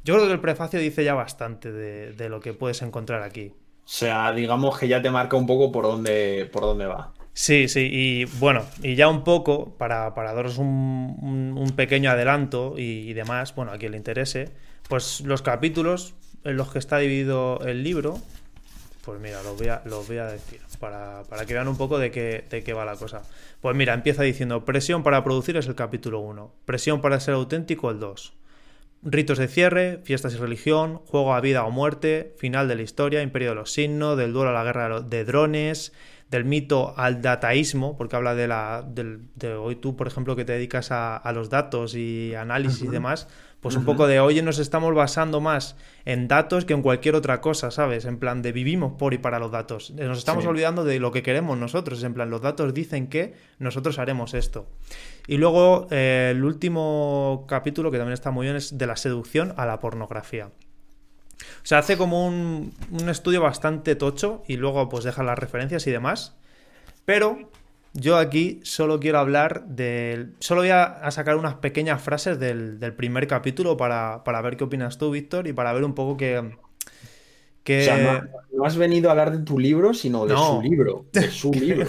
Yo 0.04 0.16
creo 0.16 0.28
que 0.28 0.34
el 0.34 0.40
prefacio 0.40 0.80
dice 0.80 1.04
ya 1.04 1.14
bastante 1.14 1.72
de, 1.72 2.14
de 2.14 2.30
lo 2.30 2.40
que 2.40 2.54
puedes 2.54 2.82
encontrar 2.82 3.24
aquí. 3.24 3.54
O 3.88 3.90
sea, 3.90 4.32
digamos 4.32 4.78
que 4.78 4.88
ya 4.88 5.02
te 5.02 5.10
marca 5.10 5.36
un 5.36 5.48
poco 5.48 5.72
por 5.72 5.84
dónde, 5.84 6.50
por 6.52 6.64
dónde 6.64 6.86
va. 6.86 7.14
Sí, 7.40 7.68
sí, 7.68 7.88
y 7.92 8.26
bueno, 8.40 8.66
y 8.82 8.96
ya 8.96 9.08
un 9.08 9.24
poco, 9.24 9.76
para, 9.78 10.16
para 10.16 10.34
daros 10.34 10.58
un, 10.58 11.72
pequeño 11.76 12.10
adelanto 12.10 12.74
y, 12.80 13.14
demás, 13.14 13.54
bueno, 13.54 13.72
a 13.72 13.78
quien 13.78 13.92
le 13.92 13.98
interese, 13.98 14.50
pues 14.90 15.22
los 15.22 15.44
capítulos 15.44 16.16
en 16.44 16.58
los 16.58 16.72
que 16.72 16.80
está 16.80 16.98
dividido 16.98 17.60
el 17.64 17.84
libro, 17.84 18.20
pues 19.06 19.22
mira, 19.22 19.44
los 19.44 19.56
voy 19.56 19.68
a, 19.68 19.84
voy 19.86 20.18
a 20.18 20.26
decir, 20.26 20.62
para, 20.80 21.22
que 21.46 21.54
vean 21.54 21.68
un 21.68 21.78
poco 21.78 22.00
de 22.00 22.10
qué, 22.10 22.44
de 22.50 22.64
qué 22.64 22.74
va 22.74 22.86
la 22.86 22.96
cosa. 22.96 23.22
Pues 23.62 23.76
mira, 23.76 23.94
empieza 23.94 24.24
diciendo, 24.24 24.66
presión 24.66 25.04
para 25.04 25.24
producir 25.24 25.58
es 25.58 25.68
el 25.68 25.76
capítulo 25.76 26.22
1, 26.22 26.52
presión 26.66 27.02
para 27.02 27.20
ser 27.20 27.36
auténtico 27.36 27.92
el 27.92 28.00
2. 28.00 28.34
Ritos 29.04 29.38
de 29.38 29.48
cierre, 29.48 30.00
fiestas 30.04 30.34
y 30.34 30.38
religión, 30.38 31.02
juego 31.06 31.36
a 31.36 31.42
vida 31.42 31.66
o 31.66 31.70
muerte, 31.70 32.34
final 32.40 32.68
de 32.68 32.76
la 32.78 32.82
historia, 32.82 33.22
imperio 33.22 33.50
de 33.50 33.56
los 33.56 33.72
signos, 33.72 34.18
del 34.18 34.34
duelo 34.34 34.50
a 34.50 34.54
la 34.54 34.64
guerra 34.64 35.02
de 35.02 35.24
drones, 35.24 35.94
del 36.30 36.46
mito 36.46 36.94
al 36.98 37.22
dataísmo, 37.22 37.98
porque 37.98 38.16
habla 38.16 38.36
de 38.36 38.48
la 38.48 38.86
de 38.88 39.54
hoy 39.54 39.78
tú, 39.78 39.96
por 39.96 40.08
ejemplo, 40.08 40.36
que 40.36 40.46
te 40.46 40.54
dedicas 40.54 40.90
a, 40.92 41.32
los 41.34 41.50
datos 41.50 41.96
y 41.96 42.36
análisis 42.36 42.84
y 42.84 42.88
demás, 42.88 43.28
pues 43.62 43.76
un 43.76 43.86
poco 43.86 44.08
de 44.08 44.20
hoy 44.20 44.42
nos 44.42 44.60
estamos 44.60 44.94
basando 44.94 45.42
más 45.42 45.76
en 46.06 46.28
datos 46.28 46.66
que 46.66 46.74
en 46.74 46.82
cualquier 46.82 47.16
otra 47.16 47.42
cosa, 47.42 47.72
¿sabes? 47.72 48.06
En 48.06 48.18
plan 48.18 48.42
de 48.42 48.52
vivimos 48.52 48.94
por 48.94 49.14
y 49.14 49.18
para 49.18 49.40
los 49.40 49.52
datos. 49.52 49.92
Nos 49.92 50.18
estamos 50.18 50.46
olvidando 50.46 50.84
de 50.84 51.00
lo 51.00 51.12
que 51.12 51.24
queremos 51.24 51.58
nosotros, 51.58 52.04
en 52.04 52.14
plan 52.14 52.30
los 52.30 52.42
datos 52.42 52.74
dicen 52.74 53.08
que 53.08 53.34
nosotros 53.60 53.98
haremos 53.98 54.34
esto. 54.34 54.70
Y 55.28 55.38
luego 55.38 55.88
eh, 55.92 56.30
el 56.32 56.44
último 56.44 57.46
capítulo 57.48 57.90
que 57.90 57.98
también 57.98 58.14
está 58.14 58.32
muy 58.32 58.46
bien 58.46 58.58
es 58.58 58.78
de 58.78 58.86
la 58.86 58.96
seducción 58.96 59.54
a 59.58 59.66
la 59.66 59.80
pornografía. 59.80 60.52
O 61.64 61.66
sea, 61.68 61.80
hace 61.80 61.98
como 61.98 62.26
un, 62.26 62.74
estudio 63.10 63.42
bastante 63.42 63.96
tocho 63.96 64.44
y 64.48 64.58
luego 64.58 64.88
pues 64.90 65.04
deja 65.04 65.24
las 65.24 65.38
referencias 65.38 65.86
y 65.88 65.92
demás. 65.92 66.36
Pero 67.06 67.50
yo 67.94 68.18
aquí 68.18 68.60
solo 68.64 69.00
quiero 69.00 69.20
hablar 69.20 69.66
del... 69.68 70.34
Solo 70.40 70.62
voy 70.62 70.70
a, 70.70 71.10
sacar 71.12 71.36
unas 71.36 71.56
pequeñas 71.56 72.02
frases 72.02 72.40
del, 72.40 72.94
primer 72.96 73.28
capítulo 73.28 73.76
para, 73.76 74.22
ver 74.42 74.56
qué 74.58 74.64
opinas 74.64 74.98
tú, 74.98 75.12
Víctor, 75.12 75.48
y 75.48 75.54
para 75.54 75.74
ver 75.74 75.84
un 75.84 75.94
poco 75.94 76.16
qué... 76.16 76.56
Que... 77.64 77.82
O 77.82 77.84
sea, 77.84 78.30
no, 78.54 78.66
has 78.66 78.78
venido 78.78 79.10
a 79.10 79.12
hablar 79.12 79.32
de 79.32 79.44
tu 79.44 79.60
libro, 79.60 79.94
sino 79.94 80.26
de 80.26 80.38
su 80.38 80.62
libro. 80.62 81.06
De 81.12 81.30
su 81.32 81.52
libro. 81.52 81.86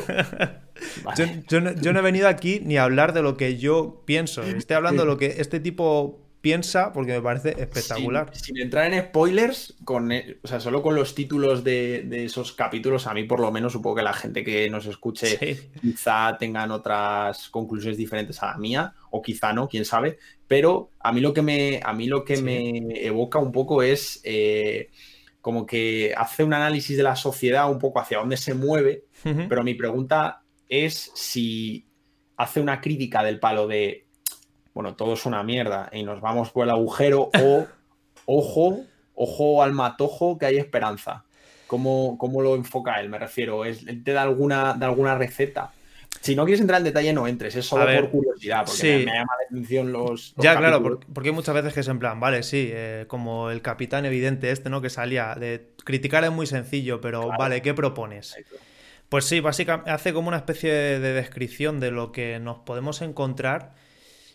yo, 1.49 1.61
no, 1.61 1.99
he 1.99 2.03
venido 2.03 2.27
aquí 2.27 2.61
ni 2.65 2.77
a 2.79 2.85
hablar 2.85 3.12
de 3.12 3.23
lo 3.23 3.37
que 3.37 3.59
yo 3.59 4.03
pienso. 4.05 4.43
Estoy 4.43 4.75
hablando 4.77 5.03
de 5.03 5.09
lo 5.09 5.19
que 5.19 5.37
este 5.38 5.61
tipo 5.61 6.27
piensa 6.40 6.92
porque 6.92 7.12
me 7.12 7.21
parece 7.21 7.50
espectacular. 7.59 8.35
Sin, 8.35 8.59
entrar 8.59 8.92
en 8.92 9.02
spoilers, 9.02 9.76
con, 9.85 10.12
e, 10.12 10.38
o 10.42 10.49
sea, 10.49 10.61
solo 10.61 10.83
con 10.83 10.95
los 10.95 11.14
títulos 11.14 11.64
de, 11.64 12.25
esos 12.25 12.52
capítulos, 12.52 13.07
a 13.07 13.14
mí 13.14 13.25
por 13.25 13.40
lo 13.40 13.50
menos 13.50 13.73
supongo 13.73 13.97
que 13.97 14.02
la 14.02 14.12
gente 14.12 14.45
que 14.45 14.68
nos 14.71 14.87
escuche 14.87 15.71
quizá 15.80 16.37
tengan 16.38 16.71
otras 16.71 17.49
conclusiones 17.49 17.99
diferentes 17.99 18.42
a 18.42 18.47
la 18.47 18.59
mía, 18.59 18.95
o 19.11 19.23
quizá 19.23 19.52
no, 19.52 19.68
quién 19.68 19.85
sabe. 19.85 20.18
Pero 20.47 20.90
a 21.00 21.12
mí 21.12 21.21
lo 21.21 21.33
que 21.33 21.42
me, 21.42 21.80
a 21.83 21.92
mí 21.92 22.07
lo 22.07 22.25
que 22.25 22.40
me 22.40 23.04
evoca 23.04 23.38
un 23.38 23.52
poco 23.52 23.83
es 23.83 24.21
eh, 24.25 24.90
como 25.40 25.66
que 25.66 26.14
hace 26.16 26.45
un 26.45 26.52
análisis 26.52 26.97
de 26.97 27.02
la 27.02 27.16
sociedad 27.16 27.71
un 27.71 27.78
poco 27.78 28.00
hacia 28.00 28.18
dónde 28.18 28.37
se 28.37 28.54
mueve, 28.54 29.04
pero 29.23 29.62
mi 29.64 29.75
pregunta 29.75 30.42
es 30.68 31.11
si 31.14 31.87
hace 32.37 32.61
una 32.61 32.80
crítica 32.80 33.23
del 33.23 33.40
palo 33.40 33.66
de 33.66 34.08
bueno, 34.75 34.95
todo 34.95 35.15
es 35.15 35.27
una 35.27 35.43
mierda 35.43 35.89
y 35.93 36.03
nos 36.03 36.21
vamos 36.21 36.51
por 36.51 36.65
el 36.65 36.71
agujero 36.71 37.31
o, 37.41 37.67
ojo, 38.27 38.81
ojo 39.15 39.63
al 39.63 39.73
matojo 39.73 40.39
que 40.39 40.47
hay 40.47 40.57
esperanza. 40.57 41.25
¿Cómo, 41.67 42.17
cómo 42.17 42.41
lo 42.41 42.55
enfoca 42.55 42.99
él? 43.01 43.11
Me 43.11 43.19
refiero, 43.19 43.65
¿es, 43.65 43.85
¿te 44.03 44.13
da 44.13 44.23
alguna, 44.23 44.75
de 44.75 44.87
alguna 44.87 45.17
receta? 45.17 45.71
Si 46.21 46.35
no 46.35 46.45
quieres 46.45 46.61
entrar 46.61 46.81
en 46.81 46.85
detalle, 46.85 47.13
no 47.13 47.27
entres, 47.27 47.55
es 47.55 47.67
solo 47.67 47.85
por 47.85 48.11
curiosidad, 48.11 48.65
porque 48.67 49.05
me, 49.07 49.13
llama 49.13 49.33
la 49.41 49.47
atención 49.47 49.93
los. 49.93 50.35
ya, 50.37 50.57
claro, 50.57 51.01
porque, 51.13 51.33
muchas 51.33 51.55
veces 51.55 51.75
que 51.75 51.81
es 51.81 51.89
en 51.89 51.99
plan, 51.99 52.19
vale, 52.19 52.43
sí, 52.43 52.71
eh, 52.73 53.05
como 53.07 53.51
el 53.51 53.63
capitán 53.63 54.05
evidente 54.05 54.51
este, 54.51 54.69
¿no? 54.69 54.81
Que 54.81 54.91
salía 54.91 55.35
de 55.35 55.69
criticar 55.85 56.25
es 56.25 56.33
muy 56.33 56.47
sencillo, 56.47 57.01
pero 57.01 57.29
vale, 57.39 57.63
¿qué 57.63 57.73
propones? 57.73 58.37
Pues 59.09 59.25
sí, 59.25 59.41
básicamente 59.41 59.91
hace 59.91 60.13
como 60.13 60.29
una 60.29 60.39
especie 60.39 60.73
de 60.73 61.13
descripción 61.13 61.81
de 61.81 61.91
lo 61.91 62.13
que 62.13 62.39
nos 62.41 62.59
podemos 62.59 63.01
encontrar 63.01 63.75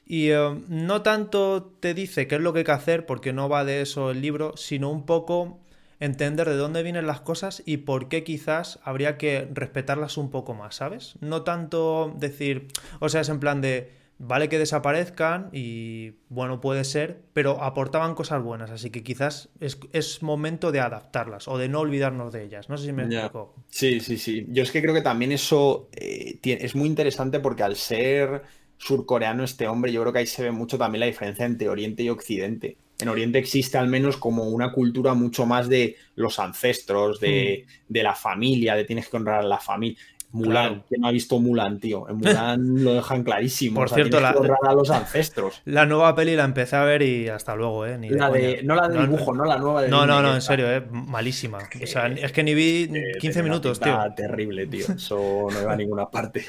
y 0.06 0.30
eh, 0.30 0.62
no 0.68 1.02
tanto 1.02 1.76
te 1.80 1.94
dice 1.94 2.28
qué 2.28 2.36
es 2.36 2.42
lo 2.42 2.54
que 2.54 2.60
hay 2.60 2.66
que 2.66 2.72
hacer, 2.72 3.06
porque 3.06 3.34
no 3.34 3.50
va 3.50 3.66
de 3.66 3.82
eso 3.82 4.12
el 4.12 4.22
libro, 4.22 4.56
sino 4.58 4.90
un 4.90 5.06
poco 5.06 5.60
entender 6.00 6.50
de 6.50 6.58
dónde 6.58 6.84
vienen 6.84 7.08
las 7.08 7.22
cosas 7.22 7.64
y 7.66 7.78
por 7.78 8.10
qué 8.10 8.24
quizás 8.24 8.80
habría 8.84 9.18
que 9.18 9.48
respetarlas 9.54 10.18
un 10.18 10.30
poco 10.30 10.54
más, 10.54 10.76
¿sabes? 10.76 11.16
No 11.22 11.44
tanto 11.44 12.14
decir, 12.18 12.68
o 13.00 13.08
sea, 13.08 13.22
es 13.22 13.30
en 13.30 13.40
plan 13.40 13.62
de, 13.62 13.92
vale 14.18 14.50
que 14.50 14.60
desaparezcan 14.60 15.50
y 15.54 16.16
bueno, 16.30 16.60
puede 16.60 16.84
ser, 16.84 17.22
pero 17.34 17.64
aportaban 17.64 18.16
cosas 18.16 18.44
buenas, 18.44 18.70
así 18.70 18.90
que 18.90 19.04
quizás 19.04 19.50
es, 19.60 20.22
momento 20.22 20.72
de 20.72 20.82
adaptarlas 20.82 21.48
o 21.48 21.58
de 21.58 21.70
no 21.70 21.80
olvidarnos 21.80 22.34
de 22.34 22.44
ellas. 22.44 22.70
No 22.70 22.78
sé 22.78 22.88
si 22.88 22.92
me 22.92 23.04
explico. 23.04 23.56
Sí, 23.70 24.00
sí, 24.00 24.18
sí. 24.18 24.46
Yo 24.50 24.64
es 24.64 24.72
que 24.72 24.82
creo 24.82 24.94
que 24.94 25.02
también 25.02 25.32
eso 25.32 25.90
eh, 25.94 26.40
es 26.44 26.76
muy 26.76 26.88
interesante 26.88 27.40
porque 27.40 27.64
al 27.64 27.76
ser 27.76 28.44
surcoreano 28.84 29.44
este 29.44 29.68
hombre, 29.68 29.92
yo 29.92 30.02
creo 30.02 30.14
que 30.14 30.20
ahí 30.20 30.28
se 30.28 30.44
ve 30.44 30.52
mucho 30.52 30.78
también 30.78 31.02
la 31.02 31.06
diferencia 31.06 31.46
entre 31.46 31.70
Oriente 31.70 32.04
y 32.04 32.10
Occidente. 32.10 32.78
En 33.00 33.10
Oriente 33.10 33.40
existe 33.40 33.78
al 33.78 33.88
menos 33.88 34.18
como 34.18 34.44
una 34.44 34.72
cultura 34.72 35.14
mucho 35.14 35.46
más 35.46 35.68
de 35.68 35.96
los 36.16 36.40
ancestros, 36.40 37.20
de, 37.20 37.66
hmm. 37.66 37.94
de 37.94 38.04
la 38.04 38.16
familia, 38.16 38.76
de 38.76 38.86
tienes 38.86 39.10
que 39.10 39.18
honrar 39.18 39.40
a 39.40 39.48
la 39.48 39.60
familia. 39.60 39.98
Mulan, 40.34 40.84
¿quién 40.90 41.02
no 41.02 41.08
ha 41.08 41.12
visto 41.12 41.40
Mulan, 41.40 41.80
tío? 41.80 42.10
En 42.10 42.18
Mulan 42.18 42.84
lo 42.84 42.96
dejan 42.96 43.24
clarísimo. 43.24 43.80
Por 43.80 43.90
cierto, 43.90 44.20
la, 44.20 44.30
a 44.32 44.74
los 44.74 44.90
ancestros. 44.90 45.62
La 45.66 45.86
nueva 45.86 46.16
peli 46.16 46.36
la 46.36 46.44
empecé 46.44 46.76
a 46.76 46.84
ver 46.84 47.04
y 47.04 47.30
hasta 47.30 47.56
luego, 47.56 47.86
¿eh? 47.86 47.98
no 47.98 48.76
la 48.76 48.88
de 48.88 49.00
dibujo, 49.00 49.34
no, 49.34 49.46
la 49.46 49.58
nueva 49.58 49.84
de 49.84 49.90
No, 49.90 50.06
no, 50.06 50.22
no, 50.22 50.34
en 50.34 50.42
serio, 50.42 50.70
¿eh? 50.72 50.84
Malísima. 50.92 51.60
o 51.60 51.88
sea, 51.88 52.08
es 52.08 52.32
que 52.32 52.44
ni 52.44 52.54
vi 52.54 52.90
15 53.20 53.44
minutos, 53.44 53.80
tío. 53.80 53.98
terrible, 54.16 54.66
tío. 54.68 54.86
Eso 54.96 55.48
no 55.52 55.62
iba 55.62 55.74
a 55.74 55.76
ninguna 55.76 56.10
parte. 56.10 56.44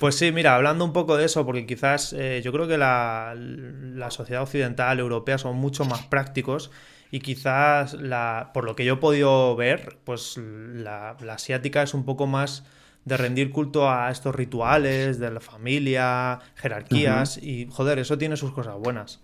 Pues 0.00 0.16
sí, 0.16 0.32
mira, 0.32 0.54
hablando 0.56 0.84
un 0.84 0.92
poco 0.92 1.16
de 1.16 1.24
eso, 1.24 1.44
porque 1.44 1.66
quizás 1.66 2.14
eh, 2.14 2.40
yo 2.42 2.52
creo 2.52 2.66
que 2.66 2.78
la, 2.78 3.34
la 3.36 4.10
sociedad 4.10 4.42
occidental, 4.42 4.98
europea, 4.98 5.38
son 5.38 5.56
mucho 5.56 5.84
más 5.84 6.02
prácticos 6.06 6.70
y 7.10 7.20
quizás 7.20 7.94
la, 7.94 8.50
por 8.54 8.64
lo 8.64 8.74
que 8.76 8.84
yo 8.84 8.94
he 8.94 8.98
podido 8.98 9.54
ver, 9.56 9.98
pues 10.04 10.38
la, 10.38 11.16
la 11.20 11.34
asiática 11.34 11.82
es 11.82 11.94
un 11.94 12.04
poco 12.04 12.26
más 12.26 12.64
de 13.08 13.16
rendir 13.16 13.50
culto 13.50 13.90
a 13.90 14.10
estos 14.10 14.34
rituales 14.34 15.18
de 15.18 15.30
la 15.30 15.40
familia, 15.40 16.40
jerarquías 16.54 17.38
y 17.38 17.66
joder, 17.70 17.98
eso 17.98 18.18
tiene 18.18 18.36
sus 18.36 18.52
cosas 18.52 18.76
buenas. 18.76 19.20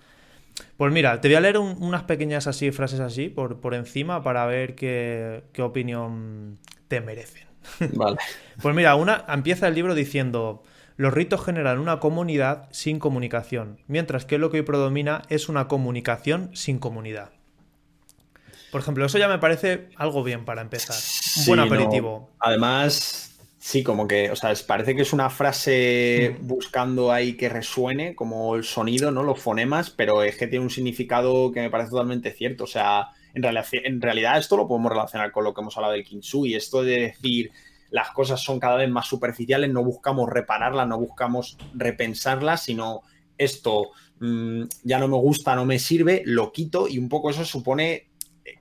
Pues 0.76 0.92
mira, 0.92 1.20
te 1.20 1.28
voy 1.28 1.36
a 1.36 1.40
leer 1.40 1.58
unas 1.58 2.04
pequeñas 2.04 2.46
así 2.46 2.70
frases 2.70 3.00
así 3.00 3.28
por, 3.28 3.60
por 3.60 3.74
encima 3.74 4.22
para 4.22 4.46
ver 4.46 4.74
qué, 4.74 5.44
qué 5.52 5.62
opinión 5.62 6.58
te 6.88 7.00
merecen. 7.00 7.46
Vale. 7.94 8.18
pues 8.60 8.74
mira, 8.74 8.94
una 8.94 9.24
empieza 9.28 9.68
el 9.68 9.74
libro 9.74 9.94
diciendo 9.94 10.62
los 10.96 11.12
ritos 11.12 11.44
generan 11.44 11.78
una 11.78 11.98
comunidad 11.98 12.68
sin 12.70 12.98
comunicación, 12.98 13.80
mientras 13.88 14.24
que 14.24 14.38
lo 14.38 14.50
que 14.50 14.58
hoy 14.58 14.62
predomina 14.62 15.22
es 15.28 15.48
una 15.48 15.66
comunicación 15.66 16.50
sin 16.54 16.78
comunidad. 16.78 17.30
Por 18.70 18.80
ejemplo, 18.80 19.04
eso 19.04 19.18
ya 19.18 19.28
me 19.28 19.38
parece 19.38 19.88
algo 19.96 20.22
bien 20.22 20.44
para 20.44 20.60
empezar. 20.60 20.96
Un 21.38 21.46
buen 21.46 21.60
aperitivo. 21.60 22.30
Además, 22.40 23.33
Sí, 23.66 23.82
como 23.82 24.06
que, 24.06 24.30
o 24.30 24.36
sea, 24.36 24.52
parece 24.66 24.94
que 24.94 25.00
es 25.00 25.14
una 25.14 25.30
frase 25.30 26.36
buscando 26.42 27.10
ahí 27.10 27.34
que 27.34 27.48
resuene, 27.48 28.14
como 28.14 28.56
el 28.56 28.64
sonido, 28.64 29.10
¿no? 29.10 29.22
Los 29.22 29.40
fonemas, 29.40 29.88
pero 29.88 30.22
es 30.22 30.36
que 30.36 30.46
tiene 30.48 30.66
un 30.66 30.70
significado 30.70 31.50
que 31.50 31.62
me 31.62 31.70
parece 31.70 31.88
totalmente 31.88 32.30
cierto. 32.32 32.64
O 32.64 32.66
sea, 32.66 33.08
en, 33.32 33.42
realidad, 33.42 33.66
en 33.72 34.02
realidad 34.02 34.36
esto 34.36 34.58
lo 34.58 34.68
podemos 34.68 34.92
relacionar 34.92 35.32
con 35.32 35.44
lo 35.44 35.54
que 35.54 35.62
hemos 35.62 35.74
hablado 35.78 35.94
del 35.94 36.04
y 36.06 36.54
Esto 36.54 36.82
de 36.82 37.00
decir 37.00 37.52
las 37.88 38.10
cosas 38.10 38.42
son 38.42 38.60
cada 38.60 38.76
vez 38.76 38.90
más 38.90 39.06
superficiales, 39.06 39.70
no 39.70 39.82
buscamos 39.82 40.28
repararlas, 40.28 40.86
no 40.86 40.98
buscamos 40.98 41.56
repensarlas, 41.72 42.64
sino 42.64 43.00
esto 43.38 43.92
mm, 44.20 44.64
ya 44.82 44.98
no 44.98 45.08
me 45.08 45.16
gusta, 45.16 45.56
no 45.56 45.64
me 45.64 45.78
sirve, 45.78 46.22
lo 46.26 46.52
quito 46.52 46.86
y 46.86 46.98
un 46.98 47.08
poco 47.08 47.30
eso 47.30 47.46
supone 47.46 48.08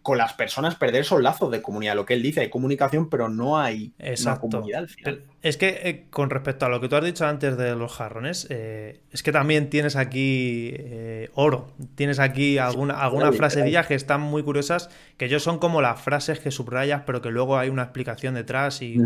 con 0.02 0.18
las 0.18 0.34
personas 0.34 0.76
perder 0.76 1.02
esos 1.02 1.22
lazos 1.22 1.52
de 1.52 1.62
comunidad. 1.62 1.96
Lo 1.96 2.06
que 2.06 2.14
él 2.14 2.22
dice, 2.22 2.42
hay 2.42 2.50
comunicación, 2.50 3.10
pero 3.10 3.30
no 3.30 3.60
hay 3.60 3.94
una 4.00 4.40
comunidad 4.40 4.82
al 4.82 4.90
final. 4.90 5.24
Es 5.42 5.58
que 5.58 5.82
eh, 5.84 6.06
con 6.10 6.30
respecto 6.30 6.66
a 6.66 6.70
lo 6.70 6.80
que 6.80 6.88
tú 6.88 6.96
has 6.96 7.04
dicho 7.04 7.26
antes 7.26 7.58
de 7.58 7.76
los 7.76 7.94
jarrones, 7.94 8.48
eh, 8.50 9.02
es 9.12 9.24
que 9.24 9.32
también 9.32 9.70
tienes 9.70 9.96
aquí 9.96 10.72
eh, 10.74 11.30
oro. 11.36 11.74
Tienes 11.96 12.20
aquí 12.20 12.58
alguna, 12.58 12.96
algunas 12.96 13.36
frasedillas 13.36 13.88
que 13.88 13.96
están 13.96 14.22
muy 14.22 14.44
curiosas, 14.44 14.90
que 15.18 15.28
yo 15.28 15.40
son 15.40 15.60
como 15.60 15.82
las 15.82 16.02
frases 16.02 16.40
que 16.40 16.52
subrayas, 16.52 17.04
pero 17.06 17.22
que 17.22 17.30
luego 17.30 17.58
hay 17.58 17.70
una 17.70 17.84
explicación 17.84 18.36
detrás 18.36 18.82
y 18.82 18.98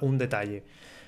un 0.00 0.18
detalle. 0.18 0.64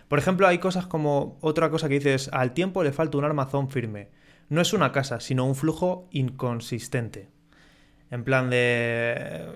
Por 0.09 0.19
ejemplo, 0.19 0.47
hay 0.47 0.59
cosas 0.59 0.87
como 0.87 1.39
otra 1.41 1.71
cosa 1.71 1.89
que 1.89 1.95
dices, 1.95 2.29
al 2.33 2.53
tiempo 2.55 2.83
le 2.83 2.93
falta 2.93 3.19
un 3.19 3.25
armazón 3.25 3.71
firme. 3.71 4.09
No 4.49 4.61
es 4.61 4.73
una 4.73 4.93
casa, 4.93 5.21
sino 5.21 5.47
un 5.47 5.55
flujo 5.55 6.09
inconsistente. 6.11 7.31
En 8.13 8.25
plan 8.25 8.51
de. 8.51 9.55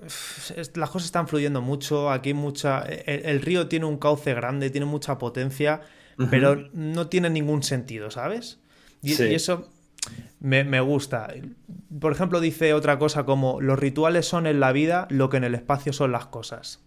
Las 0.73 0.89
cosas 0.89 1.05
están 1.05 1.27
fluyendo 1.27 1.61
mucho. 1.61 2.09
Aquí 2.09 2.33
mucha. 2.33 2.81
El, 2.81 3.39
río 3.43 3.67
tiene 3.67 3.85
un 3.85 3.99
cauce 3.99 4.33
grande, 4.33 4.71
tiene 4.71 4.87
mucha 4.87 5.19
potencia, 5.19 5.81
pero 6.31 6.67
no 6.73 7.07
tiene 7.07 7.29
ningún 7.29 7.61
sentido, 7.61 8.09
¿sabes? 8.09 8.59
Y, 9.03 9.13
eso 9.13 9.69
me, 10.39 10.63
me, 10.63 10.79
gusta. 10.79 11.31
Por 11.99 12.11
ejemplo, 12.11 12.39
dice 12.39 12.73
otra 12.73 12.97
cosa 12.97 13.25
como: 13.25 13.61
los 13.61 13.77
rituales 13.77 14.25
son 14.25 14.47
en 14.47 14.59
la 14.59 14.71
vida 14.71 15.07
lo 15.11 15.29
que 15.29 15.37
en 15.37 15.43
el 15.43 15.53
espacio 15.53 15.93
son 15.93 16.11
las 16.11 16.25
cosas. 16.25 16.83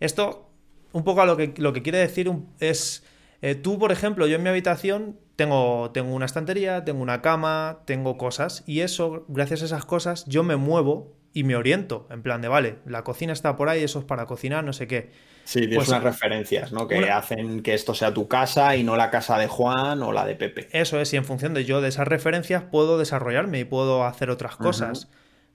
Esto, 0.00 0.50
un 0.92 1.04
poco 1.04 1.20
a 1.20 1.26
lo 1.26 1.36
que, 1.36 1.52
lo 1.58 1.74
que 1.74 1.82
quiere 1.82 1.98
decir 1.98 2.32
es. 2.58 3.04
Eh, 3.42 3.54
tú, 3.54 3.78
por 3.78 3.90
ejemplo, 3.92 4.26
yo 4.26 4.36
en 4.36 4.42
mi 4.42 4.50
habitación 4.50 5.18
tengo, 5.36 5.90
una 6.04 6.26
estantería, 6.26 6.84
tengo 6.84 7.00
una 7.02 7.22
cama, 7.22 7.80
tengo 7.86 8.18
cosas 8.18 8.62
y 8.66 8.80
eso, 8.80 9.24
gracias 9.28 9.62
a 9.62 9.64
esas 9.66 9.84
cosas, 9.86 10.26
yo 10.26 10.42
me 10.42 10.56
muevo 10.56 11.16
y 11.32 11.44
me 11.44 11.56
oriento, 11.56 12.06
en 12.10 12.22
plan 12.22 12.42
de, 12.42 12.48
vale, 12.48 12.78
la 12.84 13.02
cocina 13.04 13.32
está 13.32 13.56
por 13.56 13.68
ahí, 13.68 13.82
eso 13.82 14.00
es 14.00 14.04
para 14.04 14.26
cocinar, 14.26 14.64
no 14.64 14.72
sé 14.74 14.86
qué. 14.86 15.10
Sí, 15.44 15.60
tienes 15.60 15.76
Pues, 15.76 15.88
unas 15.88 16.02
referencias, 16.02 16.72
¿no? 16.72 16.86
Que 16.86 16.98
una- 16.98 17.16
hacen 17.16 17.62
que 17.62 17.72
esto 17.72 17.94
sea 17.94 18.12
tu 18.12 18.28
casa 18.28 18.76
y 18.76 18.82
no 18.84 18.96
la 18.96 19.10
casa 19.10 19.38
de 19.38 19.46
Juan 19.46 20.02
o 20.02 20.12
la 20.12 20.26
de 20.26 20.34
Pepe. 20.34 20.68
Eso 20.72 21.00
es, 21.00 21.12
y 21.14 21.16
en 21.16 21.24
función 21.24 21.54
de 21.54 21.64
yo 21.64 21.80
de 21.80 21.88
esas 21.88 22.06
referencias 22.06 22.64
puedo 22.64 22.98
desarrollarme 22.98 23.60
y 23.60 23.64
puedo 23.64 24.04
hacer 24.04 24.28
otras 24.28 24.56
cosas. 24.56 25.08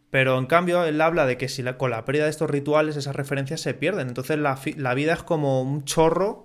Pero 0.10 0.38
en 0.40 0.46
cambio, 0.48 0.86
él 0.86 1.00
habla 1.02 1.26
de 1.26 1.38
que 1.38 1.50
si 1.50 1.62
la- 1.62 1.78
con 1.78 1.92
la 1.92 2.06
pérdida 2.06 2.24
de 2.24 2.30
estos 2.32 2.50
rituales 2.50 2.96
esas 2.96 3.16
referencias 3.16 3.62
se 3.62 3.74
pierden. 3.74 4.08
Entonces 4.08 4.40
la 4.40 4.94
vida 4.96 5.14
es 5.14 5.24
como 5.24 5.62
un 5.62 5.84
chorro 5.84 6.45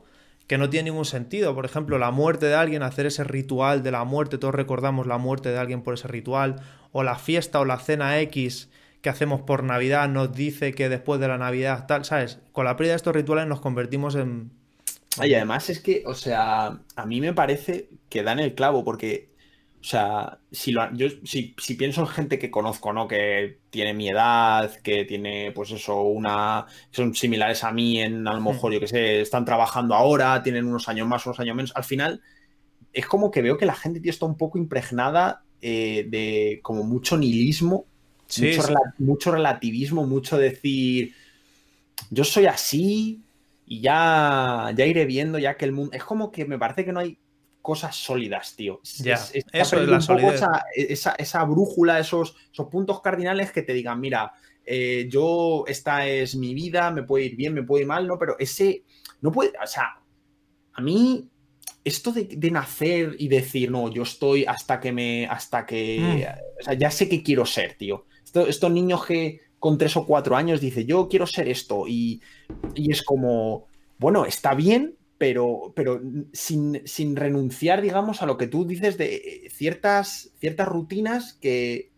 que 0.50 0.58
no 0.58 0.68
tiene 0.68 0.90
ningún 0.90 1.04
sentido. 1.04 1.54
Por 1.54 1.64
ejemplo, 1.64 1.96
la 1.96 2.10
muerte 2.10 2.46
de 2.46 2.56
alguien, 2.56 2.82
hacer 2.82 3.06
ese 3.06 3.22
ritual 3.22 3.84
de 3.84 3.92
la 3.92 4.02
muerte, 4.02 4.36
todos 4.36 4.52
recordamos 4.52 5.06
la 5.06 5.16
muerte 5.16 5.50
de 5.50 5.58
alguien 5.58 5.82
por 5.82 5.94
ese 5.94 6.08
ritual, 6.08 6.60
o 6.90 7.04
la 7.04 7.14
fiesta 7.14 7.60
o 7.60 7.64
la 7.64 7.78
cena 7.78 8.18
X 8.22 8.68
que 9.00 9.10
hacemos 9.10 9.42
por 9.42 9.62
Navidad 9.62 10.08
nos 10.08 10.32
dice 10.32 10.74
que 10.74 10.88
después 10.88 11.20
de 11.20 11.28
la 11.28 11.38
Navidad 11.38 11.86
tal, 11.86 12.04
¿sabes? 12.04 12.40
Con 12.50 12.64
la 12.64 12.74
pérdida 12.74 12.94
de 12.94 12.96
estos 12.96 13.14
rituales 13.14 13.46
nos 13.46 13.60
convertimos 13.60 14.16
en... 14.16 14.50
Y 15.22 15.32
además 15.34 15.70
es 15.70 15.78
que, 15.78 16.02
o 16.04 16.14
sea, 16.14 16.80
a 16.96 17.06
mí 17.06 17.20
me 17.20 17.32
parece 17.32 17.88
que 18.08 18.24
dan 18.24 18.40
el 18.40 18.56
clavo 18.56 18.82
porque, 18.82 19.29
o 19.80 19.84
sea, 19.84 20.38
si, 20.50 20.72
lo, 20.72 20.92
yo, 20.94 21.08
si, 21.24 21.54
si 21.58 21.74
pienso 21.74 22.02
en 22.02 22.06
gente 22.08 22.38
que 22.38 22.50
conozco, 22.50 22.92
¿no? 22.92 23.08
Que 23.08 23.60
tiene 23.70 23.94
mi 23.94 24.08
edad, 24.10 24.70
que 24.82 25.04
tiene, 25.06 25.52
pues 25.52 25.70
eso, 25.70 26.02
una... 26.02 26.66
Son 26.90 27.14
similares 27.14 27.64
a 27.64 27.72
mí 27.72 28.00
en, 28.00 28.28
a 28.28 28.34
lo 28.34 28.40
mejor, 28.42 28.72
yo 28.74 28.80
qué 28.80 28.88
sé, 28.88 29.20
están 29.22 29.44
trabajando 29.46 29.94
ahora, 29.94 30.42
tienen 30.42 30.66
unos 30.66 30.88
años 30.88 31.08
más, 31.08 31.24
unos 31.26 31.40
años 31.40 31.56
menos. 31.56 31.72
Al 31.74 31.84
final, 31.84 32.20
es 32.92 33.06
como 33.06 33.30
que 33.30 33.42
veo 33.42 33.58
que 33.58 33.66
la 33.66 33.74
gente, 33.74 34.00
tío, 34.00 34.10
está 34.10 34.26
un 34.26 34.36
poco 34.38 34.58
impregnada 34.58 35.44
eh, 35.62 36.06
de 36.08 36.60
como 36.62 36.84
mucho 36.84 37.16
nihilismo, 37.18 37.86
Sí, 38.28 38.36
mucho, 38.36 38.62
sí. 38.62 38.72
rela- 38.72 38.94
mucho 38.98 39.32
relativismo, 39.32 40.06
mucho 40.06 40.38
decir, 40.38 41.14
yo 42.10 42.24
soy 42.24 42.46
así 42.46 43.22
y 43.66 43.80
ya, 43.80 44.72
ya 44.76 44.86
iré 44.86 45.04
viendo 45.06 45.38
ya 45.38 45.56
que 45.56 45.64
el 45.64 45.72
mundo... 45.72 45.92
Es 45.96 46.04
como 46.04 46.30
que 46.32 46.44
me 46.44 46.58
parece 46.58 46.84
que 46.84 46.92
no 46.92 47.00
hay 47.00 47.18
cosas 47.62 47.94
sólidas, 47.96 48.54
tío. 48.56 48.80
Es- 48.82 48.98
Ya, 48.98 49.14
es- 49.14 49.34
está 49.34 49.58
eso 49.58 49.62
es 49.62 49.70
perdiendo 49.70 49.92
la 49.92 49.98
un 49.98 50.06
poco 50.06 50.20
solidez. 50.20 50.34
esa, 50.36 50.64
esa, 50.74 51.10
esa 51.16 51.44
brújula, 51.44 51.98
esos, 51.98 52.36
esos 52.52 52.68
puntos 52.68 53.00
cardinales 53.02 53.52
que 53.52 53.62
te 53.62 53.72
digan, 53.72 54.00
mira, 54.00 54.32
eh, 54.64 55.08
yo, 55.10 55.64
esta 55.66 56.06
es 56.06 56.36
mi 56.36 56.54
vida, 56.54 56.90
me 56.90 57.02
puede 57.02 57.24
ir 57.26 57.36
bien, 57.36 57.54
me 57.54 57.62
puede 57.62 57.82
ir 57.82 57.88
mal, 57.88 58.06
¿no? 58.06 58.18
Pero 58.18 58.36
ese, 58.38 58.84
no 59.20 59.32
puede, 59.32 59.52
o 59.62 59.66
sea, 59.66 60.00
a 60.72 60.80
mí 60.80 61.28
esto 61.82 62.12
de, 62.12 62.24
de 62.24 62.50
nacer 62.50 63.16
y 63.18 63.28
decir, 63.28 63.70
no, 63.70 63.90
yo 63.90 64.02
estoy 64.02 64.44
hasta 64.44 64.78
que 64.80 64.92
me, 64.92 65.26
hasta 65.26 65.64
que, 65.66 66.26
o 66.60 66.62
sea, 66.62 66.74
ya 66.74 66.90
sé 66.90 67.08
que 67.08 67.22
quiero 67.22 67.46
ser, 67.46 67.74
tío. 67.74 68.06
Esto- 68.24 68.46
estos 68.46 68.70
niños 68.70 69.04
que 69.06 69.40
con 69.58 69.76
tres 69.78 69.96
o 69.96 70.06
cuatro 70.06 70.36
años 70.36 70.60
dice, 70.60 70.84
yo 70.84 71.08
quiero 71.08 71.26
ser 71.26 71.48
esto 71.48 71.84
y, 71.88 72.20
y 72.74 72.92
es 72.92 73.02
como, 73.02 73.66
bueno, 73.98 74.24
está 74.26 74.54
bien, 74.54 74.96
pero, 75.20 75.74
pero 75.76 76.00
sin, 76.32 76.80
sin 76.86 77.14
renunciar, 77.14 77.82
digamos, 77.82 78.22
a 78.22 78.26
lo 78.26 78.38
que 78.38 78.46
tú 78.46 78.64
dices 78.64 78.96
de 78.96 79.16
eh, 79.16 79.50
ciertas, 79.50 80.32
ciertas 80.38 80.66
rutinas 80.66 81.34
que, 81.34 81.92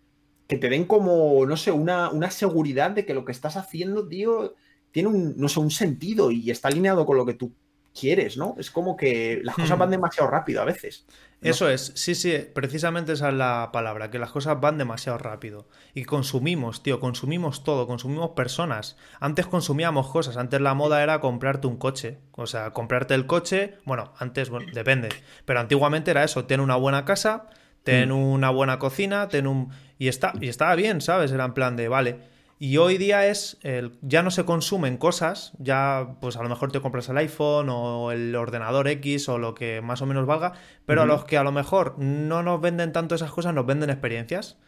que 0.49 0.59
te 0.59 0.69
den 0.69 0.87
como, 0.87 1.47
no 1.47 1.57
sé, 1.57 1.71
una, 1.71 2.11
una 2.11 2.33
seguridad 2.33 2.91
de 2.91 3.07
que 3.07 3.15
lo 3.15 3.25
que 3.25 3.31
estás 3.31 3.57
haciendo, 3.57 4.09
tío, 4.09 4.57
tiene 4.91 5.09
un, 5.09 5.37
no 5.37 5.49
sé, 5.49 5.61
un 5.61 5.71
sentido 5.71 6.33
y 6.33 6.51
está 6.51 6.67
alineado 6.67 7.07
con 7.07 7.17
lo 7.17 7.25
que 7.25 7.35
tú 7.35 7.53
quieres, 7.99 8.37
¿no? 8.37 8.55
Es 8.59 8.71
como 8.71 8.97
que 8.97 9.41
las 9.43 9.55
cosas 9.55 9.77
Hmm. 9.77 9.81
van 9.81 9.91
demasiado 9.91 10.31
rápido 10.31 10.63
a 10.63 10.65
veces. 10.65 11.05
¿no? 11.41 11.51
Eso 11.51 11.69
es, 11.69 11.93
sí, 11.97 12.15
sí, 12.15 12.33
precisamente 12.55 13.13
esa 13.15 13.29
es 13.31 13.35
la 13.35 13.71
palabra, 13.73 14.11
que 14.11 14.19
las 14.21 14.31
cosas 14.31 14.61
van 14.61 14.79
demasiado 14.79 15.19
rápido. 15.19 15.67
Y 15.93 16.05
consumimos, 16.05 16.83
tío, 16.85 17.01
consumimos 17.01 17.65
todo, 17.65 17.87
consumimos 17.89 18.31
personas. 18.31 18.97
Antes 19.19 19.47
consumíamos 19.47 20.09
cosas, 20.09 20.37
antes 20.37 20.61
la 20.61 20.75
moda 20.75 21.03
era 21.03 21.21
comprarte 21.21 21.67
un 21.67 21.77
coche. 21.79 22.19
O 22.33 22.47
sea, 22.47 22.71
comprarte 22.73 23.15
el 23.15 23.27
coche, 23.27 23.75
bueno, 23.85 24.13
antes, 24.19 24.51
bueno, 24.51 24.71
depende. 24.73 25.09
Pero 25.45 25.59
antiguamente 25.61 26.13
era 26.13 26.23
eso, 26.23 26.45
ten 26.45 26.61
una 26.61 26.77
buena 26.77 27.05
casa, 27.05 27.51
ten 27.83 28.11
Mm. 28.11 28.13
una 28.13 28.51
buena 28.51 28.79
cocina, 28.79 29.29
ten 29.29 29.49
un... 29.49 29.71
Y, 29.99 30.07
está, 30.09 30.33
y 30.41 30.49
estaba 30.49 30.75
bien, 30.77 31.01
¿sabes? 31.01 31.33
Era 31.33 31.45
en 31.45 31.55
plan 31.55 31.75
de, 31.77 31.89
vale. 31.89 32.32
Y 32.65 32.77
hoy 32.77 32.97
día 32.97 33.27
es, 33.27 33.59
el- 33.63 33.99
ya 34.03 34.23
no 34.23 34.31
se 34.31 34.45
consumen 34.45 34.97
cosas, 34.97 35.51
ya 35.59 36.15
pues 36.21 36.37
a 36.37 36.45
lo 36.45 36.49
mejor 36.49 36.71
te 36.71 36.81
compras 36.81 37.09
el 37.09 37.17
iPhone 37.17 37.69
o 37.69 38.13
el 38.13 38.37
ordenador 38.37 38.87
X 38.87 39.29
o 39.29 39.37
lo 39.39 39.53
que 39.53 39.81
más 39.81 40.01
o 40.01 40.07
menos 40.07 40.27
valga, 40.27 40.53
pero 40.87 41.03
a 41.03 41.07
los 41.07 41.25
que 41.25 41.37
a 41.37 41.43
lo 41.43 41.51
mejor 41.51 41.99
no 41.99 42.45
nos 42.45 42.61
venden 42.61 42.93
tanto 42.93 43.17
esas 43.17 43.33
cosas, 43.33 43.53
nos 43.53 43.67
venden 43.67 43.91
experiencias. 43.91 44.59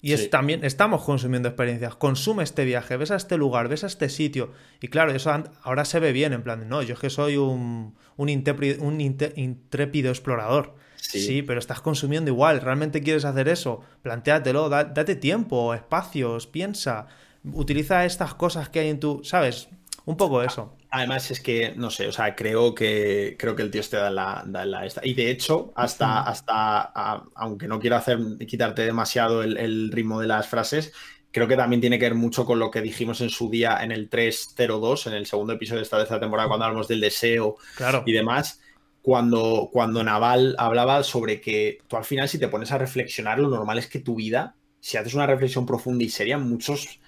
Y 0.00 0.14
es 0.14 0.30
también, 0.30 0.64
estamos 0.64 1.04
consumiendo 1.04 1.48
experiencias. 1.48 1.94
Consume 1.94 2.42
este 2.42 2.64
viaje, 2.64 2.96
ves 2.96 3.12
a 3.12 3.16
este 3.16 3.36
lugar, 3.36 3.68
ves 3.68 3.84
a 3.84 3.86
este 3.86 4.08
sitio. 4.08 4.50
Y 4.80 4.88
claro, 4.88 5.12
eso 5.12 5.30
ahora 5.62 5.84
se 5.84 6.00
ve 6.00 6.10
bien, 6.10 6.32
en 6.32 6.42
plan, 6.42 6.68
no, 6.68 6.82
yo 6.82 6.94
es 6.94 6.98
que 7.00 7.08
soy 7.08 7.36
un, 7.36 7.94
un, 8.16 8.28
intrépido 8.28 10.10
explorador. 10.10 10.74
Sí. 10.96 11.20
Sí. 11.20 11.42
pero 11.42 11.60
estás 11.60 11.80
consumiendo 11.80 12.32
igual. 12.32 12.60
¿Realmente 12.60 13.00
quieres 13.00 13.24
hacer 13.24 13.48
eso? 13.48 13.82
Plantéatelo, 14.02 14.68
da- 14.68 14.82
date 14.84 15.14
tiempo, 15.14 15.72
espacios, 15.72 16.48
piensa. 16.48 17.06
Utiliza 17.52 18.04
estas 18.04 18.34
cosas 18.34 18.68
que 18.68 18.80
hay 18.80 18.88
en 18.88 19.00
tu. 19.00 19.22
¿Sabes? 19.24 19.68
Un 20.04 20.16
poco 20.16 20.42
eso. 20.42 20.74
Además 20.90 21.30
es 21.30 21.40
que, 21.40 21.74
no 21.76 21.90
sé, 21.90 22.06
o 22.08 22.12
sea, 22.12 22.34
creo 22.34 22.74
que 22.74 23.36
creo 23.38 23.54
que 23.54 23.60
el 23.62 23.70
tío 23.70 23.82
este 23.82 23.98
da 23.98 24.08
la, 24.10 24.42
da 24.46 24.64
la 24.64 24.86
esta. 24.86 25.02
Y 25.04 25.12
de 25.12 25.30
hecho, 25.30 25.70
hasta, 25.76 26.22
hasta 26.22 26.80
a- 26.94 27.24
aunque 27.34 27.68
no 27.68 27.78
quiero 27.78 27.96
hacer 27.96 28.18
quitarte 28.46 28.82
demasiado 28.86 29.42
el, 29.42 29.58
el 29.58 29.92
ritmo 29.92 30.18
de 30.18 30.26
las 30.28 30.48
frases, 30.48 30.92
creo 31.30 31.46
que 31.46 31.56
también 31.56 31.82
tiene 31.82 31.98
que 31.98 32.06
ver 32.06 32.14
mucho 32.14 32.46
con 32.46 32.58
lo 32.58 32.70
que 32.70 32.80
dijimos 32.80 33.20
en 33.20 33.28
su 33.28 33.50
día 33.50 33.80
en 33.84 33.92
el 33.92 34.08
302, 34.08 35.08
en 35.08 35.12
el 35.12 35.26
segundo 35.26 35.52
episodio 35.52 35.80
de 35.80 35.82
esta 35.84 35.98
tercera 35.98 36.20
temporada, 36.20 36.48
cuando 36.48 36.64
hablamos 36.64 36.88
del 36.88 37.00
deseo 37.02 37.56
Claro. 37.76 38.02
y 38.06 38.12
demás. 38.12 38.60
Cuando, 39.02 39.68
cuando 39.72 40.02
Naval 40.02 40.54
hablaba 40.58 41.02
sobre 41.02 41.40
que 41.40 41.78
tú 41.86 41.96
al 41.96 42.04
final, 42.04 42.28
si 42.30 42.38
te 42.38 42.48
pones 42.48 42.72
a 42.72 42.78
reflexionar, 42.78 43.38
lo 43.38 43.48
normal 43.48 43.78
es 43.78 43.86
que 43.86 44.00
tu 44.00 44.14
vida, 44.16 44.54
si 44.80 44.96
haces 44.96 45.14
una 45.14 45.26
reflexión 45.26 45.64
profunda 45.66 46.04
y 46.04 46.08
seria, 46.08 46.36
muchos, 46.38 46.98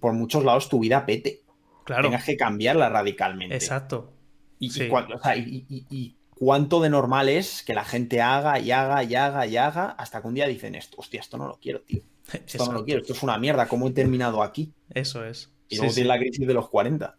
por 0.00 0.12
muchos 0.12 0.44
lados 0.44 0.68
tu 0.68 0.80
vida 0.80 1.04
pete. 1.06 1.42
Claro. 1.84 2.02
Tengas 2.04 2.24
que 2.24 2.36
cambiarla 2.36 2.88
radicalmente. 2.88 3.54
Exacto. 3.54 4.12
Y, 4.58 4.66
y 4.66 4.70
Sí. 4.70 4.88
cuan- 4.88 5.12
o 5.12 5.18
sea, 5.18 5.36
y- 5.36 5.64
y- 5.68 5.86
y 5.90 6.16
cuánto 6.34 6.80
de 6.80 6.90
normal 6.90 7.28
es 7.28 7.62
que 7.62 7.74
la 7.74 7.84
gente 7.84 8.20
haga 8.20 8.58
y 8.58 8.70
haga 8.72 9.02
y 9.04 9.14
haga 9.14 9.46
y 9.46 9.56
haga 9.56 9.90
hasta 9.98 10.20
que 10.20 10.28
un 10.28 10.34
día 10.34 10.46
dicen 10.46 10.74
esto, 10.74 10.96
hostia, 10.98 11.20
esto 11.20 11.38
no 11.38 11.46
lo 11.48 11.58
quiero, 11.58 11.80
tío. 11.82 12.02
Esto 12.46 12.66
no 12.66 12.72
lo 12.72 12.84
quiero, 12.84 13.00
esto 13.00 13.14
es 13.14 13.22
una 13.22 13.38
mierda, 13.38 13.66
¿cómo 13.68 13.88
he 13.88 13.90
terminado 13.92 14.42
aquí? 14.42 14.74
Eso 14.92 15.24
es. 15.24 15.50
Y 15.70 15.76
luego 15.76 15.90
sí. 15.90 15.94
tienes 15.96 16.08
la 16.08 16.18
crisis 16.18 16.46
de 16.46 16.52
los 16.52 16.68
40. 16.68 17.16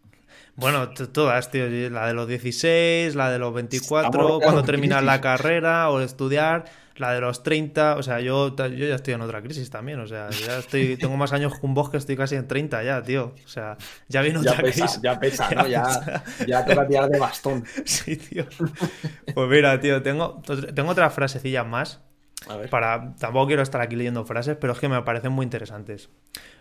Bueno, 0.55 0.89
todas, 0.91 1.49
tío. 1.49 1.67
La 1.89 2.05
de 2.07 2.13
los 2.13 2.27
16, 2.27 3.15
la 3.15 3.31
de 3.31 3.39
los 3.39 3.51
24, 3.53 4.07
Estamos 4.07 4.23
rodeados 4.23 4.43
cuando 4.43 4.63
terminas 4.63 5.03
la 5.03 5.19
carrera 5.21 5.89
o 5.89 5.99
estudiar, 6.01 6.65
la 6.99 7.13
de 7.13 7.21
los 7.21 7.43
30. 7.43 7.95
O 7.95 8.03
sea, 8.03 8.19
yo, 8.19 8.55
yo 8.55 8.67
ya 8.87 8.95
estoy 8.95 9.13
en 9.13 9.21
otra 9.21 9.41
crisis 9.41 9.69
también. 9.69 9.99
O 9.99 10.07
sea, 10.07 10.29
ya 10.29 10.59
estoy, 10.59 10.97
tengo 10.97 11.17
más 11.17 11.33
años 11.33 11.57
que 11.59 11.65
un 11.65 11.73
bosque, 11.73 11.97
estoy 11.97 12.15
casi 12.17 12.35
en 12.35 12.47
30 12.47 12.83
ya, 12.83 13.01
tío. 13.01 13.33
O 13.45 13.47
sea, 13.47 13.77
ya 14.07 14.21
viene 14.21 14.41
Ya 14.43 14.51
otra 14.51 14.63
pesa, 14.63 14.85
crisis. 14.85 15.01
ya 15.01 15.19
pesa, 15.19 15.49
¿no? 15.51 15.67
Ya 15.67 15.83
Ya, 16.39 16.45
ya 16.45 16.65
toca 16.65 16.87
tirar 16.87 17.09
de 17.09 17.19
bastón. 17.19 17.63
Sí, 17.85 18.17
tío. 18.17 18.45
Pues 19.33 19.49
mira, 19.49 19.79
tío, 19.79 20.01
tengo, 20.03 20.41
tengo 20.75 20.91
otras 20.91 21.13
frasecillas 21.13 21.65
más. 21.65 22.01
A 22.47 22.55
ver. 22.55 22.69
Para, 22.69 23.15
tampoco 23.17 23.47
quiero 23.47 23.61
estar 23.61 23.81
aquí 23.81 23.95
leyendo 23.95 24.23
frases, 24.25 24.57
pero 24.59 24.73
es 24.73 24.79
que 24.79 24.87
me 24.89 25.01
parecen 25.01 25.31
muy 25.31 25.43
interesantes. 25.43 26.09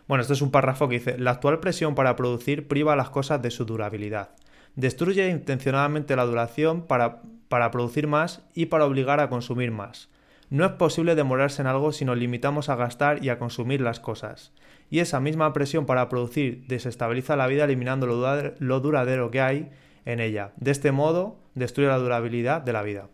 Bueno, 0.08 0.22
esto 0.22 0.32
es 0.34 0.42
un 0.42 0.50
párrafo 0.50 0.88
que 0.88 0.98
dice, 0.98 1.18
la 1.18 1.32
actual 1.32 1.60
presión 1.60 1.94
para 1.94 2.16
producir 2.16 2.66
priva 2.66 2.94
a 2.94 2.96
las 2.96 3.10
cosas 3.10 3.40
de 3.42 3.50
su 3.50 3.64
durabilidad. 3.64 4.30
Destruye 4.74 5.28
intencionadamente 5.28 6.16
la 6.16 6.24
duración 6.24 6.82
para, 6.86 7.22
para 7.48 7.70
producir 7.70 8.06
más 8.06 8.42
y 8.54 8.66
para 8.66 8.86
obligar 8.86 9.20
a 9.20 9.28
consumir 9.28 9.70
más. 9.70 10.08
No 10.50 10.64
es 10.64 10.72
posible 10.72 11.14
demorarse 11.14 11.60
en 11.62 11.68
algo 11.68 11.92
si 11.92 12.04
nos 12.04 12.16
limitamos 12.16 12.68
a 12.68 12.76
gastar 12.76 13.22
y 13.24 13.28
a 13.28 13.38
consumir 13.38 13.80
las 13.80 14.00
cosas. 14.00 14.52
Y 14.90 15.00
esa 15.00 15.20
misma 15.20 15.52
presión 15.52 15.84
para 15.84 16.08
producir 16.08 16.64
desestabiliza 16.68 17.36
la 17.36 17.46
vida 17.46 17.64
eliminando 17.64 18.06
lo, 18.06 18.16
dura- 18.16 18.54
lo 18.58 18.80
duradero 18.80 19.30
que 19.30 19.40
hay 19.42 19.70
en 20.06 20.20
ella. 20.20 20.52
De 20.56 20.70
este 20.70 20.90
modo, 20.92 21.36
destruye 21.54 21.88
la 21.88 21.98
durabilidad 21.98 22.62
de 22.62 22.72
la 22.72 22.82
vida. 22.82 23.08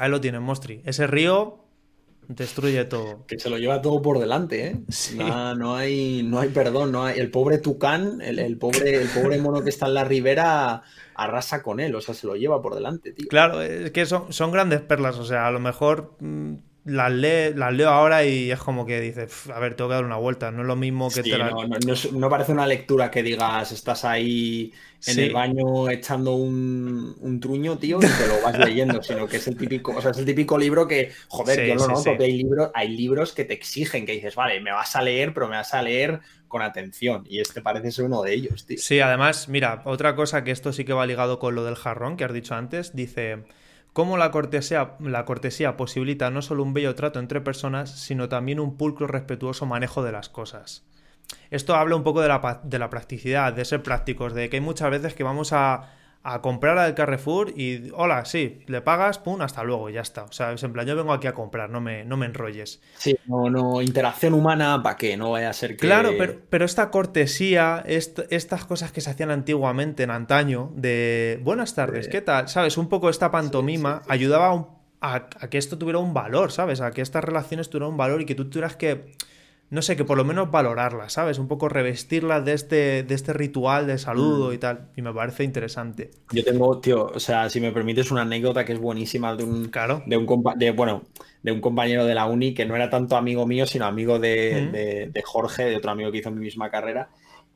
Ahí 0.00 0.10
lo 0.10 0.20
tienen, 0.20 0.42
Mostri. 0.42 0.82
Ese 0.84 1.06
río 1.06 1.60
destruye 2.28 2.84
todo. 2.84 3.24
Que 3.26 3.38
se 3.38 3.50
lo 3.50 3.58
lleva 3.58 3.82
todo 3.82 4.02
por 4.02 4.18
delante, 4.18 4.66
¿eh? 4.66 4.80
Sí. 4.88 5.16
No, 5.16 5.54
no 5.54 5.76
hay, 5.76 6.22
no 6.22 6.40
hay 6.40 6.48
perdón, 6.48 6.92
no 6.92 7.04
hay. 7.04 7.18
El 7.18 7.30
pobre 7.30 7.58
tucán, 7.58 8.20
el, 8.20 8.38
el 8.38 8.58
pobre, 8.58 9.02
el 9.02 9.08
pobre 9.08 9.38
mono 9.38 9.62
que 9.62 9.70
está 9.70 9.86
en 9.86 9.94
la 9.94 10.04
ribera, 10.04 10.82
arrasa 11.14 11.62
con 11.62 11.80
él, 11.80 11.94
o 11.94 12.00
sea, 12.00 12.14
se 12.14 12.26
lo 12.26 12.36
lleva 12.36 12.60
por 12.60 12.74
delante, 12.74 13.12
tío. 13.12 13.28
Claro, 13.28 13.62
es 13.62 13.90
que 13.90 14.06
son, 14.06 14.32
son 14.32 14.52
grandes 14.52 14.80
perlas. 14.80 15.18
O 15.18 15.24
sea, 15.24 15.46
a 15.46 15.50
lo 15.50 15.60
mejor 15.60 16.16
las, 16.86 17.12
las 17.12 17.74
leo 17.74 17.90
ahora 17.90 18.24
y 18.24 18.50
es 18.50 18.60
como 18.60 18.86
que 18.86 19.00
dices, 19.00 19.50
a 19.50 19.58
ver, 19.58 19.74
tengo 19.74 19.90
que 19.90 19.96
dar 19.96 20.04
una 20.04 20.16
vuelta. 20.16 20.52
No 20.52 20.62
es 20.62 20.68
lo 20.68 20.76
mismo 20.76 21.10
que 21.10 21.22
te 21.22 21.36
no, 21.36 21.66
no, 22.12 22.30
parece 22.30 22.52
una 22.52 22.66
lectura 22.66 23.10
que 23.10 23.24
digas, 23.24 23.72
estás 23.72 24.04
ahí 24.04 24.72
en 25.04 25.18
el 25.18 25.32
baño 25.32 25.90
echando 25.90 26.34
un, 26.36 27.38
truño, 27.40 27.76
tío, 27.78 27.98
y 27.98 28.06
te 28.06 28.28
lo 28.28 28.40
vas 28.42 28.58
leyendo, 28.64 29.02
sino 29.02 29.26
que 29.26 29.38
es 29.38 29.48
el 29.48 29.56
típico, 29.56 29.96
o 29.96 30.00
sea, 30.00 30.12
es 30.12 30.18
el 30.18 30.24
típico 30.24 30.56
libro 30.56 30.86
que, 30.86 31.10
joder, 31.28 31.66
yo 31.66 31.74
lo 31.74 31.88
noto, 31.88 32.16
que 32.16 32.24
hay 32.24 32.38
libros, 32.38 32.70
hay 32.72 32.88
libros 32.96 33.32
que 33.32 33.44
te 33.44 33.54
exigen, 33.54 34.06
que 34.06 34.12
dices, 34.12 34.36
vale, 34.36 34.60
me 34.60 34.70
vas 34.70 34.94
a 34.94 35.02
leer, 35.02 35.34
pero 35.34 35.48
me 35.48 35.56
vas 35.56 35.74
a 35.74 35.82
leer 35.82 36.20
con 36.46 36.62
atención. 36.62 37.24
Y 37.28 37.40
este 37.40 37.62
parece 37.62 37.90
ser 37.90 38.04
uno 38.04 38.22
de 38.22 38.32
ellos, 38.32 38.64
tío. 38.64 38.78
Sí, 38.78 39.00
además, 39.00 39.48
mira, 39.48 39.82
otra 39.84 40.14
cosa 40.14 40.44
que 40.44 40.52
esto 40.52 40.72
sí 40.72 40.84
que 40.84 40.92
va 40.92 41.04
ligado 41.04 41.40
con 41.40 41.56
lo 41.56 41.64
del 41.64 41.74
jarrón 41.74 42.16
que 42.16 42.24
has 42.24 42.32
dicho 42.32 42.54
antes, 42.54 42.94
dice 42.94 43.44
cómo 43.96 44.18
la 44.18 44.30
cortesía, 44.30 44.98
posibilita 45.78 46.28
no 46.30 46.42
solo 46.42 46.62
un 46.62 46.74
bello 46.74 46.94
trato 46.94 47.18
entre 47.18 47.40
personas, 47.40 47.90
sino 47.90 48.28
también 48.28 48.60
un 48.60 48.76
pulcro 48.76 49.06
respetuoso 49.06 49.64
manejo 49.64 50.02
de 50.02 50.12
las 50.12 50.28
cosas. 50.28 50.84
Esto 51.50 51.74
habla 51.74 51.96
un 51.96 52.02
poco 52.02 52.20
de 52.20 52.28
la, 52.28 52.60
de 52.62 52.78
la 52.78 52.90
practicidad, 52.90 53.54
de 53.54 53.64
ser 53.64 53.82
prácticos, 53.82 54.34
de 54.34 54.50
que 54.50 54.58
hay 54.58 54.60
muchas 54.60 54.90
veces 54.90 55.14
que 55.14 55.24
vamos 55.24 55.54
a, 55.54 55.94
a 56.28 56.42
comprar 56.42 56.76
al 56.76 56.94
Carrefour 56.94 57.52
y 57.56 57.90
hola, 57.94 58.24
sí, 58.24 58.58
le 58.66 58.80
pagas, 58.80 59.18
pum, 59.18 59.40
hasta 59.42 59.62
luego, 59.62 59.90
ya 59.90 60.00
está. 60.00 60.24
O 60.24 60.32
sea, 60.32 60.52
es 60.52 60.62
en 60.64 60.72
plan, 60.72 60.84
yo 60.84 60.96
vengo 60.96 61.12
aquí 61.12 61.28
a 61.28 61.34
comprar, 61.34 61.70
no 61.70 61.80
me, 61.80 62.04
no 62.04 62.16
me 62.16 62.26
enrolles. 62.26 62.82
Sí, 62.96 63.16
no, 63.26 63.48
no, 63.48 63.80
interacción 63.80 64.34
humana, 64.34 64.82
¿para 64.82 64.96
qué? 64.96 65.16
No 65.16 65.30
vaya 65.30 65.50
a 65.50 65.52
ser 65.52 65.76
que. 65.76 65.86
Claro, 65.86 66.10
pero, 66.18 66.40
pero 66.50 66.64
esta 66.64 66.90
cortesía, 66.90 67.84
estas 67.86 68.64
cosas 68.64 68.90
que 68.90 69.00
se 69.00 69.10
hacían 69.10 69.30
antiguamente, 69.30 70.02
en 70.02 70.10
antaño, 70.10 70.72
de 70.74 71.38
buenas 71.44 71.76
tardes, 71.76 72.08
¿qué 72.08 72.20
tal? 72.22 72.48
¿Sabes? 72.48 72.76
Un 72.76 72.88
poco 72.88 73.08
esta 73.08 73.30
pantomima 73.30 74.02
ayudaba 74.08 74.66
a, 75.00 75.14
a, 75.14 75.48
que 75.48 75.58
esto 75.58 75.78
tuviera 75.78 76.00
un 76.00 76.12
valor, 76.12 76.50
¿sabes? 76.50 76.80
A 76.80 76.90
que 76.90 77.02
estas 77.02 77.22
relaciones 77.22 77.70
tuvieran 77.70 77.90
un 77.90 77.96
valor 77.96 78.20
y 78.20 78.26
que 78.26 78.34
tú 78.34 78.50
tuvieras 78.50 78.74
que 78.74 79.12
no 79.68 79.82
sé, 79.82 79.96
que 79.96 80.04
por 80.04 80.16
lo 80.16 80.24
menos 80.24 80.50
valorarla, 80.50 81.08
¿sabes? 81.08 81.38
Un 81.38 81.48
poco 81.48 81.68
revestirla 81.68 82.40
de 82.40 82.52
este, 82.52 83.02
de 83.02 83.14
este 83.14 83.32
ritual 83.32 83.88
de 83.88 83.98
saludo 83.98 84.50
mm. 84.50 84.52
y 84.52 84.58
tal. 84.58 84.88
Y 84.96 85.02
me 85.02 85.12
parece 85.12 85.42
interesante. 85.42 86.10
Yo 86.30 86.44
tengo, 86.44 86.78
tío, 86.78 87.06
o 87.06 87.18
sea, 87.18 87.50
si 87.50 87.60
me 87.60 87.72
permites 87.72 88.12
una 88.12 88.22
anécdota 88.22 88.64
que 88.64 88.72
es 88.72 88.78
buenísima 88.78 89.34
de 89.34 89.42
un, 89.42 89.68
claro. 89.68 90.04
de 90.06 90.16
un 90.16 90.44
de, 90.56 90.70
bueno, 90.70 91.02
de 91.42 91.50
un 91.50 91.60
compañero 91.60 92.04
de 92.04 92.14
la 92.14 92.26
uni 92.26 92.54
que 92.54 92.64
no 92.64 92.76
era 92.76 92.90
tanto 92.90 93.16
amigo 93.16 93.44
mío, 93.44 93.66
sino 93.66 93.86
amigo 93.86 94.20
de, 94.20 95.10
de, 95.12 95.22
Jorge, 95.22 95.64
de 95.64 95.76
otro 95.76 95.90
amigo 95.90 96.12
que 96.12 96.18
hizo 96.18 96.30
mi 96.30 96.40
misma 96.40 96.70
carrera. 96.70 97.08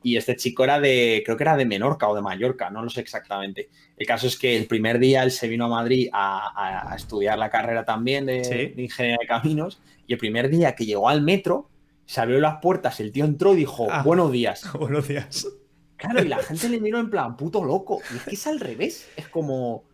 Y 0.03 0.17
este 0.17 0.35
chico 0.35 0.63
era 0.63 0.81
de, 0.81 1.21
creo 1.23 1.37
que 1.37 1.43
era 1.43 1.55
de 1.55 1.63
Menorca 1.63 2.09
o 2.09 2.15
de 2.15 2.21
Mallorca, 2.21 2.71
no 2.71 2.83
lo 2.83 2.89
sé 2.89 3.01
exactamente. 3.01 3.69
El 3.95 4.07
caso 4.07 4.27
es 4.27 4.37
que 4.37 4.57
el 4.57 4.65
primer 4.65 4.99
día 4.99 5.23
él 5.23 5.31
se 5.31 5.47
vino 5.47 5.65
a 5.65 5.69
Madrid 5.69 6.09
a, 6.11 6.93
estudiar 6.97 7.37
la 7.37 7.49
carrera 7.49 7.85
también 7.85 8.25
de, 8.25 8.73
de 8.75 8.81
ingeniería 8.81 9.19
de 9.21 9.27
caminos. 9.27 9.79
Y 10.07 10.13
el 10.13 10.19
primer 10.19 10.49
día 10.49 10.75
que 10.75 10.85
llegó 10.85 11.07
al 11.07 11.21
metro, 11.21 11.69
se 12.11 12.19
abrió 12.19 12.41
las 12.41 12.57
puertas, 12.57 12.99
el 12.99 13.13
tío 13.13 13.23
entró 13.23 13.53
y 13.53 13.55
dijo, 13.55 13.87
ah, 13.89 14.03
buenos 14.03 14.33
días. 14.33 14.69
Buenos 14.77 15.07
días. 15.07 15.47
Claro, 15.95 16.21
y 16.21 16.27
la 16.27 16.39
gente 16.39 16.67
le 16.67 16.81
miró 16.81 16.99
en 16.99 17.09
plan, 17.09 17.37
puto 17.37 17.63
loco. 17.63 18.01
Y 18.11 18.17
es 18.17 18.23
que 18.23 18.35
es 18.35 18.47
al 18.47 18.59
revés. 18.59 19.09
Es 19.15 19.29
como, 19.29 19.85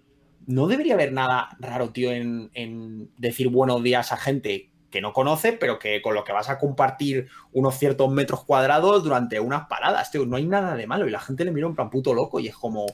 no 0.47 0.65
debería 0.65 0.95
haber 0.95 1.13
nada 1.13 1.49
raro, 1.59 1.91
tío, 1.91 2.11
en, 2.11 3.11
decir 3.17 3.49
buenos 3.49 3.83
días 3.83 4.11
a 4.11 4.17
gente 4.17 4.71
que 4.89 4.99
no 4.99 5.13
conoce, 5.13 5.53
pero 5.53 5.77
que 5.77 6.01
con 6.01 6.15
lo 6.15 6.23
que 6.23 6.33
vas 6.33 6.49
a 6.49 6.57
compartir 6.57 7.27
unos 7.51 7.77
ciertos 7.77 8.11
metros 8.11 8.43
cuadrados 8.45 9.03
durante 9.03 9.39
unas 9.39 9.67
paradas, 9.67 10.09
tío. 10.09 10.25
No 10.25 10.37
hay 10.37 10.47
nada 10.47 10.75
de 10.75 10.87
malo. 10.87 11.07
Y 11.07 11.11
la 11.11 11.19
gente 11.19 11.45
le 11.45 11.51
miró 11.51 11.67
en 11.67 11.75
plan 11.75 11.91
puto 11.91 12.15
loco 12.15 12.39
y 12.39 12.47
es 12.47 12.55
como, 12.55 12.87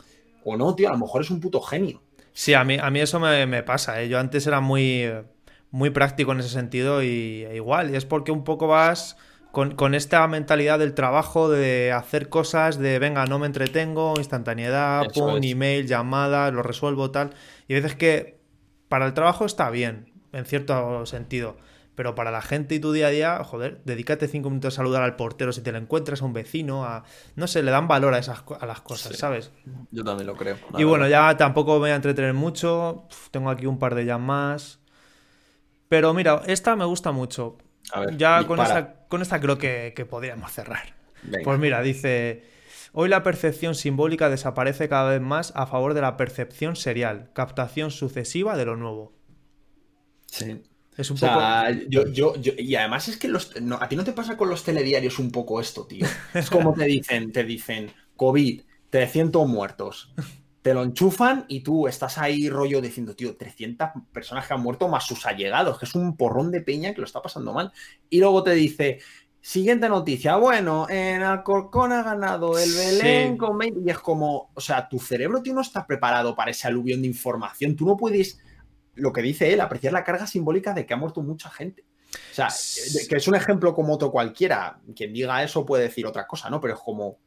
o 0.43 0.57
no, 0.57 0.75
tío, 0.75 0.89
a 0.89 0.91
lo 0.91 0.97
mejor 0.97 1.21
es 1.21 1.31
un 1.31 1.39
puto 1.39 1.61
genio. 1.61 2.01
Sí, 2.33 2.55
a 2.55 2.65
mí, 2.65 2.77
a 2.77 2.89
mí 2.89 2.99
eso 2.99 3.21
me, 3.21 3.45
me 3.45 3.63
pasa. 3.63 4.01
¿eh? 4.01 4.09
Yo 4.09 4.19
antes 4.19 4.45
era 4.47 4.59
muy 4.59 5.09
muy 5.73 5.89
práctico 5.89 6.31
en 6.31 6.39
ese 6.39 6.49
sentido 6.49 7.01
y 7.01 7.45
e 7.49 7.55
igual, 7.55 7.89
y 7.89 7.95
es 7.95 8.05
porque 8.05 8.31
un 8.31 8.43
poco 8.43 8.67
vas 8.67 9.17
con, 9.51 9.95
esta 9.95 10.27
mentalidad 10.27 10.77
del 10.77 10.93
trabajo, 10.93 11.49
de 11.49 11.91
hacer 11.91 12.29
cosas, 12.29 12.77
de 12.77 12.99
venga, 12.99 13.25
no 13.25 13.39
me 13.39 13.47
entretengo, 13.47 14.13
instantaneidad, 14.17 15.07
pum, 15.13 15.39
email, 15.41 15.87
llamada, 15.87 16.51
lo 16.51 16.61
resuelvo, 16.61 17.09
tal. 17.09 17.31
Y 17.67 17.73
a 17.73 17.77
veces 17.77 17.95
que 17.95 18.39
para 18.87 19.07
el 19.07 19.13
trabajo 19.15 19.45
está 19.45 19.71
bien, 19.71 20.13
en 20.31 20.45
cierto 20.45 21.07
sentido. 21.07 21.57
Pero 21.95 22.13
para 22.13 22.29
la 22.29 22.41
gente 22.41 22.75
y 22.75 22.79
tu 22.79 22.91
día 22.91 23.07
a 23.07 23.11
día, 23.11 23.43
joder, 23.43 23.81
dedícate 23.83 24.27
cinco 24.27 24.49
minutos 24.49 24.75
a 24.75 24.77
saludar 24.77 25.01
al 25.01 25.15
portero 25.15 25.51
si 25.51 25.61
te 25.61 25.71
lo 25.71 25.79
encuentras, 25.79 26.21
a 26.21 26.25
un 26.25 26.33
vecino, 26.33 26.85
a. 26.85 27.03
No 27.35 27.47
sé, 27.47 27.63
le 27.63 27.71
dan 27.71 27.87
valor 27.87 28.13
a, 28.13 28.19
esas, 28.19 28.43
a 28.59 28.65
las 28.65 28.81
cosas, 28.81 29.17
¿sabes? 29.17 29.51
Yo 29.91 30.03
también 30.03 30.27
lo 30.27 30.35
creo. 30.35 30.57
Y 30.77 30.83
bueno, 30.83 31.07
ya 31.07 31.35
tampoco 31.37 31.73
me 31.73 31.79
voy 31.79 31.89
a 31.91 31.95
entretener 31.95 32.33
mucho. 32.33 33.07
tengo 33.31 33.49
aquí 33.49 33.65
un 33.65 33.79
par 33.79 33.95
de 33.95 34.05
llamadas. 34.05 34.82
Pero 35.93 36.11
mira, 36.15 36.41
esta 36.47 36.75
me 36.75 36.85
gusta 36.85 37.11
mucho. 37.11 37.59
ya 38.17 38.47
con 38.47 38.59
esta, 38.59 39.05
con 39.07 39.21
esta, 39.21 39.39
creo 39.39 39.59
que, 39.59 40.07
podríamos 40.09 40.51
cerrar. 40.51 40.95
Pues 41.43 41.59
mira, 41.59 41.83
dice. 41.83 42.45
Hoy 42.93 43.09
la 43.09 43.21
percepción 43.21 43.75
simbólica 43.75 44.27
desaparece 44.27 44.89
cada 44.89 45.11
vez 45.11 45.21
más 45.21 45.53
a 45.55 45.67
favor 45.67 45.93
de 45.93 46.01
la 46.01 46.17
percepción 46.17 46.75
serial, 46.75 47.29
captación 47.33 47.91
sucesiva 47.91 48.57
de 48.57 48.65
lo 48.65 48.75
nuevo. 48.75 49.13
Sí. 50.25 50.63
Es 50.97 51.11
un 51.11 51.19
poco... 51.19 51.39
yo, 51.89 52.07
yo, 52.07 52.33
y 52.57 52.73
además 52.73 53.07
es 53.07 53.17
que 53.17 53.27
los, 53.27 53.51
a 53.79 53.87
ti 53.87 53.95
no 53.95 54.03
te 54.03 54.13
pasa 54.13 54.35
con 54.35 54.49
los 54.49 54.63
telediarios 54.63 55.19
un 55.19 55.31
poco 55.31 55.61
esto, 55.61 55.85
tío. 55.85 56.07
Es 56.33 56.49
como 56.49 56.73
te 56.73 56.85
dicen, 56.85 57.31
te 57.31 57.43
dicen, 57.43 57.91
COVID, 58.15 58.61
300 58.89 59.47
muertos 59.47 60.11
te 60.63 60.73
lo 60.73 60.81
enchufan 60.81 61.45
y 61.49 61.59
tú 61.59 61.87
estás 61.87 62.17
ahí 62.17 62.49
rollo 62.49 62.81
diciendo, 62.81 63.13
tío, 63.15 63.35
300 63.35 63.89
personas 64.13 64.47
que 64.47 64.53
han 64.53 64.61
muerto 64.61 64.87
más 64.87 65.05
sus 65.05 65.25
allegados, 65.25 65.77
que 65.77 65.85
es 65.85 65.93
un 65.93 66.15
porrón 66.15 66.51
de 66.51 66.61
peña 66.61 66.93
que 66.93 67.01
lo 67.01 67.05
está 67.05 67.21
pasando 67.21 67.51
mal. 67.51 67.71
Y 68.09 68.21
luego 68.21 68.43
te 68.43 68.51
dice, 68.51 68.99
siguiente 69.41 69.89
noticia, 69.89 70.37
bueno, 70.37 70.87
en 70.89 71.21
Alcorcón 71.21 71.91
ha 71.91 72.01
ganado 72.01 72.57
el 72.57 72.71
Belén 72.73 73.37
con 73.37 73.57
20, 73.57 73.81
y 73.85 73.89
es 73.89 73.99
como, 73.99 74.51
o 74.53 74.61
sea, 74.61 74.87
tu 74.87 74.99
cerebro, 74.99 75.41
tío, 75.41 75.53
no 75.53 75.59
está 75.59 75.85
preparado 75.85 76.33
para 76.33 76.51
ese 76.51 76.65
aluvión 76.65 77.01
de 77.01 77.09
información. 77.09 77.75
Tú 77.75 77.85
no 77.85 77.97
puedes, 77.97 78.39
lo 78.95 79.11
que 79.11 79.21
dice 79.21 79.51
él, 79.51 79.59
apreciar 79.59 79.91
la 79.91 80.05
carga 80.05 80.27
simbólica 80.27 80.73
de 80.73 80.85
que 80.85 80.93
ha 80.93 80.97
muerto 80.97 81.21
mucha 81.21 81.49
gente. 81.49 81.83
O 82.31 82.33
sea, 82.33 82.47
que 83.09 83.17
es 83.17 83.27
un 83.27 83.35
ejemplo 83.35 83.75
como 83.75 83.95
otro 83.95 84.11
cualquiera. 84.11 84.79
Quien 84.95 85.11
diga 85.11 85.43
eso 85.43 85.65
puede 85.65 85.83
decir 85.83 86.05
otra 86.05 86.25
cosa, 86.25 86.49
¿no? 86.49 86.61
Pero 86.61 86.75
es 86.75 86.79
como... 86.79 87.17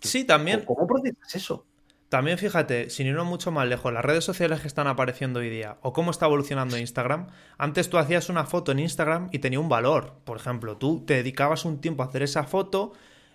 Sí, 0.00 0.24
también. 0.24 0.64
¿Cómo 0.64 0.88
procesas 0.88 1.36
eso? 1.36 1.66
También 2.08 2.38
fíjate, 2.38 2.88
sin 2.88 3.06
irnos 3.06 3.26
mucho 3.26 3.50
más 3.50 3.68
lejos, 3.68 3.92
las 3.92 4.04
redes 4.04 4.24
sociales 4.24 4.60
que 4.60 4.66
están 4.66 4.86
apareciendo 4.86 5.40
hoy 5.40 5.50
día 5.50 5.76
o 5.82 5.92
cómo 5.92 6.10
está 6.10 6.24
evolucionando 6.24 6.78
Instagram. 6.78 7.26
Antes 7.58 7.90
tú 7.90 7.98
hacías 7.98 8.30
una 8.30 8.46
foto 8.46 8.72
en 8.72 8.78
Instagram 8.78 9.28
y 9.30 9.40
tenía 9.40 9.60
un 9.60 9.68
valor. 9.68 10.14
Por 10.24 10.38
ejemplo, 10.38 10.78
tú 10.78 11.04
te 11.04 11.14
dedicabas 11.14 11.66
un 11.66 11.82
tiempo 11.82 12.02
a 12.02 12.06
hacer 12.06 12.22
esa 12.22 12.44
foto, 12.44 12.92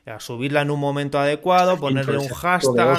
a 0.08 0.20
subirla 0.20 0.62
en 0.62 0.72
un 0.72 0.80
momento 0.80 1.20
adecuado, 1.20 1.78
ponerle 1.80 2.18
un 2.18 2.30
hashtag. 2.30 2.98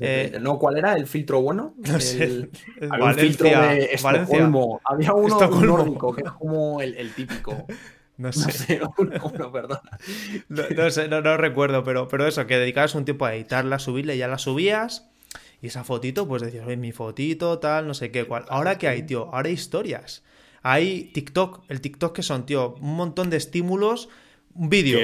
Eh, 0.00 0.38
¿No? 0.40 0.58
¿Cuál 0.58 0.78
era 0.78 0.94
el 0.94 1.06
filtro 1.06 1.40
bueno? 1.40 1.74
No 1.86 2.00
sé. 2.00 2.48
había 2.90 3.04
un 3.04 3.14
filtro 3.14 3.48
de 3.48 3.84
Estocolmo. 3.92 4.80
Había 4.84 5.12
uno 5.12 5.38
nórdico 5.38 6.14
que 6.16 6.22
es 6.22 6.32
como 6.32 6.80
el 6.80 7.14
típico. 7.14 7.66
No 8.18 8.30
sé. 8.30 8.80
No 10.48 10.90
sé, 10.90 11.08
no, 11.08 11.36
recuerdo, 11.38 11.82
pero, 11.82 12.08
pero 12.08 12.26
eso, 12.26 12.46
que 12.46 12.58
dedicabas 12.58 12.94
un 12.94 13.04
tiempo 13.04 13.24
a 13.24 13.34
editarla, 13.34 13.78
subirla 13.78 14.14
y 14.14 14.18
ya 14.18 14.28
la 14.28 14.38
subías. 14.38 15.11
Y 15.62 15.68
esa 15.68 15.84
fotito, 15.84 16.26
pues 16.26 16.42
decías, 16.42 16.66
oye, 16.66 16.76
mi 16.76 16.90
fotito, 16.90 17.60
tal, 17.60 17.86
no 17.86 17.94
sé 17.94 18.10
qué, 18.10 18.24
cuál. 18.24 18.44
Ahora 18.48 18.78
qué 18.78 18.88
hay, 18.88 19.04
tío, 19.04 19.30
ahora 19.32 19.48
hay 19.48 19.54
historias. 19.54 20.24
Hay 20.62 21.04
TikTok, 21.14 21.62
el 21.68 21.80
TikTok 21.80 22.14
que 22.16 22.22
son, 22.24 22.44
tío, 22.46 22.74
un 22.80 22.96
montón 22.96 23.30
de 23.30 23.36
estímulos, 23.36 24.08
un 24.54 24.68
vídeo, 24.68 24.98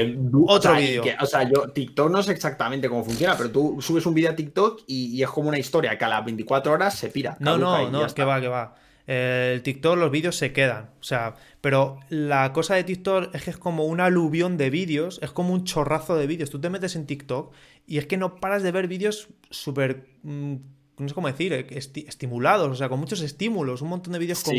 otro 0.46 0.74
vídeo. 0.74 1.04
O 1.20 1.26
sea, 1.26 1.48
yo 1.48 1.70
TikTok 1.70 2.10
no 2.10 2.22
sé 2.24 2.32
exactamente 2.32 2.88
cómo 2.88 3.04
funciona, 3.04 3.36
pero 3.36 3.50
tú 3.50 3.78
subes 3.80 4.04
un 4.06 4.14
vídeo 4.14 4.30
a 4.30 4.36
TikTok 4.36 4.82
y, 4.88 5.22
es 5.22 5.28
como 5.30 5.48
una 5.48 5.58
historia 5.58 5.96
que 5.96 6.04
a 6.04 6.08
las 6.08 6.24
24 6.24 6.72
horas 6.72 6.94
se 6.98 7.08
pira. 7.08 7.36
No, 7.38 7.56
no, 7.56 7.88
no, 7.88 8.04
es 8.04 8.12
que 8.12 8.24
va, 8.24 8.40
que 8.40 8.48
va. 8.48 8.74
El 9.06 9.62
TikTok, 9.62 9.96
los 9.96 10.10
vídeos 10.10 10.36
se 10.36 10.52
quedan. 10.52 10.90
O 11.00 11.04
sea, 11.04 11.36
pero 11.62 11.98
la 12.10 12.52
cosa 12.52 12.74
de 12.74 12.84
TikTok 12.84 13.34
es 13.34 13.42
que 13.42 13.50
es 13.50 13.56
como 13.56 13.86
un 13.86 14.00
aluvión 14.00 14.58
de 14.58 14.68
vídeos, 14.68 15.18
es 15.22 15.30
como 15.30 15.54
un 15.54 15.64
chorrazo 15.64 16.16
de 16.16 16.26
vídeos. 16.26 16.50
Tú 16.50 16.60
te 16.60 16.68
metes 16.68 16.94
en 16.94 17.06
TikTok 17.06 17.54
y 17.88 17.96
es 17.96 18.06
que 18.06 18.18
no 18.18 18.36
paras 18.36 18.62
de 18.62 18.70
ver 18.70 18.86
vídeos 18.86 19.28
súper. 19.50 20.06
Mm, 20.22 20.56
no 20.98 21.08
sé 21.08 21.14
cómo 21.14 21.28
decir, 21.28 21.52
estimulados, 21.70 22.68
o 22.68 22.74
sea, 22.74 22.88
con 22.88 22.98
muchos 22.98 23.20
estímulos, 23.20 23.82
un 23.82 23.88
montón 23.88 24.14
de 24.14 24.18
vídeos 24.18 24.42
con 24.42 24.56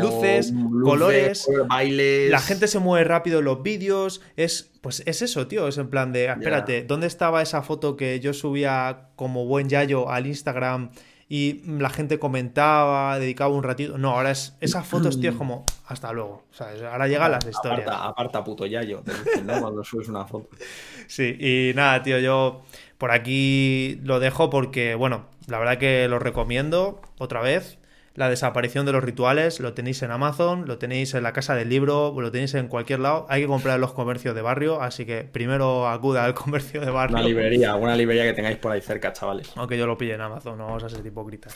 luces, 0.00 0.52
colores, 0.84 1.48
bailes. 1.66 2.30
La 2.30 2.40
gente 2.40 2.68
se 2.68 2.78
mueve 2.78 3.04
rápido 3.04 3.38
en 3.38 3.46
los 3.46 3.62
vídeos, 3.62 4.20
es 4.36 4.70
pues 4.82 5.02
es 5.06 5.22
eso, 5.22 5.46
tío, 5.48 5.66
es 5.66 5.78
en 5.78 5.88
plan 5.88 6.12
de, 6.12 6.26
espérate, 6.26 6.84
¿dónde 6.84 7.06
estaba 7.06 7.40
esa 7.40 7.62
foto 7.62 7.96
que 7.96 8.20
yo 8.20 8.34
subía 8.34 9.08
como 9.16 9.46
buen 9.46 9.70
yayo 9.70 10.10
al 10.10 10.26
Instagram 10.26 10.90
y 11.28 11.60
la 11.66 11.90
gente 11.90 12.18
comentaba, 12.18 13.18
dedicaba 13.18 13.54
un 13.54 13.62
ratito. 13.62 13.98
No, 13.98 14.12
ahora 14.12 14.30
es 14.30 14.56
esas 14.60 14.86
fotos, 14.86 15.20
tío, 15.20 15.30
es 15.30 15.36
como 15.38 15.64
hasta 15.86 16.12
luego. 16.12 16.44
O 16.50 16.54
sea, 16.54 16.68
ahora 16.90 17.06
llegan 17.06 17.32
las 17.32 17.44
historias. 17.46 17.86
Aparta, 17.86 18.06
aparta 18.06 18.44
puto 18.44 18.64
yayo, 18.66 19.02
te 19.04 19.12
cuando 19.60 19.84
subes 19.84 20.08
una 20.08 20.24
foto. 20.24 20.48
Sí, 21.06 21.36
y 21.40 21.72
nada, 21.74 22.02
tío, 22.02 22.18
yo 22.18 22.64
por 22.98 23.12
aquí 23.12 23.98
lo 24.02 24.20
dejo 24.20 24.50
porque, 24.50 24.94
bueno, 24.94 25.24
la 25.46 25.58
verdad 25.58 25.78
que 25.78 26.06
lo 26.06 26.18
recomiendo 26.18 27.00
otra 27.18 27.40
vez. 27.40 27.77
La 28.18 28.28
desaparición 28.28 28.84
de 28.84 28.90
los 28.90 29.04
rituales, 29.04 29.60
lo 29.60 29.74
tenéis 29.74 30.02
en 30.02 30.10
Amazon, 30.10 30.66
lo 30.66 30.76
tenéis 30.76 31.14
en 31.14 31.22
la 31.22 31.32
casa 31.32 31.54
del 31.54 31.68
libro, 31.68 32.12
lo 32.20 32.32
tenéis 32.32 32.52
en 32.54 32.66
cualquier 32.66 32.98
lado. 32.98 33.26
Hay 33.28 33.42
que 33.42 33.46
comprar 33.46 33.76
en 33.76 33.80
los 33.80 33.92
comercios 33.92 34.34
de 34.34 34.42
barrio, 34.42 34.82
así 34.82 35.06
que 35.06 35.22
primero 35.22 35.86
acuda 35.86 36.24
al 36.24 36.34
comercio 36.34 36.80
de 36.80 36.90
barrio. 36.90 37.16
Una 37.16 37.24
librería, 37.24 37.76
una 37.76 37.94
librería 37.94 38.24
que 38.24 38.32
tengáis 38.32 38.56
por 38.56 38.72
ahí 38.72 38.80
cerca, 38.80 39.12
chavales. 39.12 39.52
Aunque 39.54 39.78
yo 39.78 39.86
lo 39.86 39.96
pille 39.96 40.14
en 40.14 40.20
Amazon, 40.20 40.58
no 40.58 40.66
vamos 40.66 40.82
a 40.82 40.88
ser 40.88 41.06
hipócritas. 41.06 41.54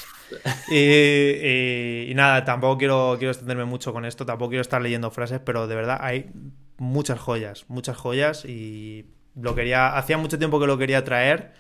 y, 0.71 2.09
y, 2.09 2.15
nada, 2.15 2.45
tampoco 2.45 2.79
quiero, 2.79 3.17
quiero 3.19 3.33
extenderme 3.33 3.65
mucho 3.65 3.93
con 3.93 4.05
esto, 4.05 4.25
tampoco 4.25 4.51
quiero 4.51 4.63
estar 4.63 4.81
leyendo 4.81 5.11
frases, 5.11 5.41
pero 5.45 5.67
de 5.67 5.75
verdad 5.75 5.99
hay 6.01 6.31
muchas 6.79 7.19
joyas, 7.19 7.65
muchas 7.67 7.97
joyas 7.97 8.45
y 8.45 9.07
lo 9.35 9.57
quería, 9.57 9.97
hacía 9.97 10.17
mucho 10.17 10.39
tiempo 10.39 10.61
que 10.61 10.69
lo 10.69 10.79
quería 10.79 11.03
traer 11.03 11.55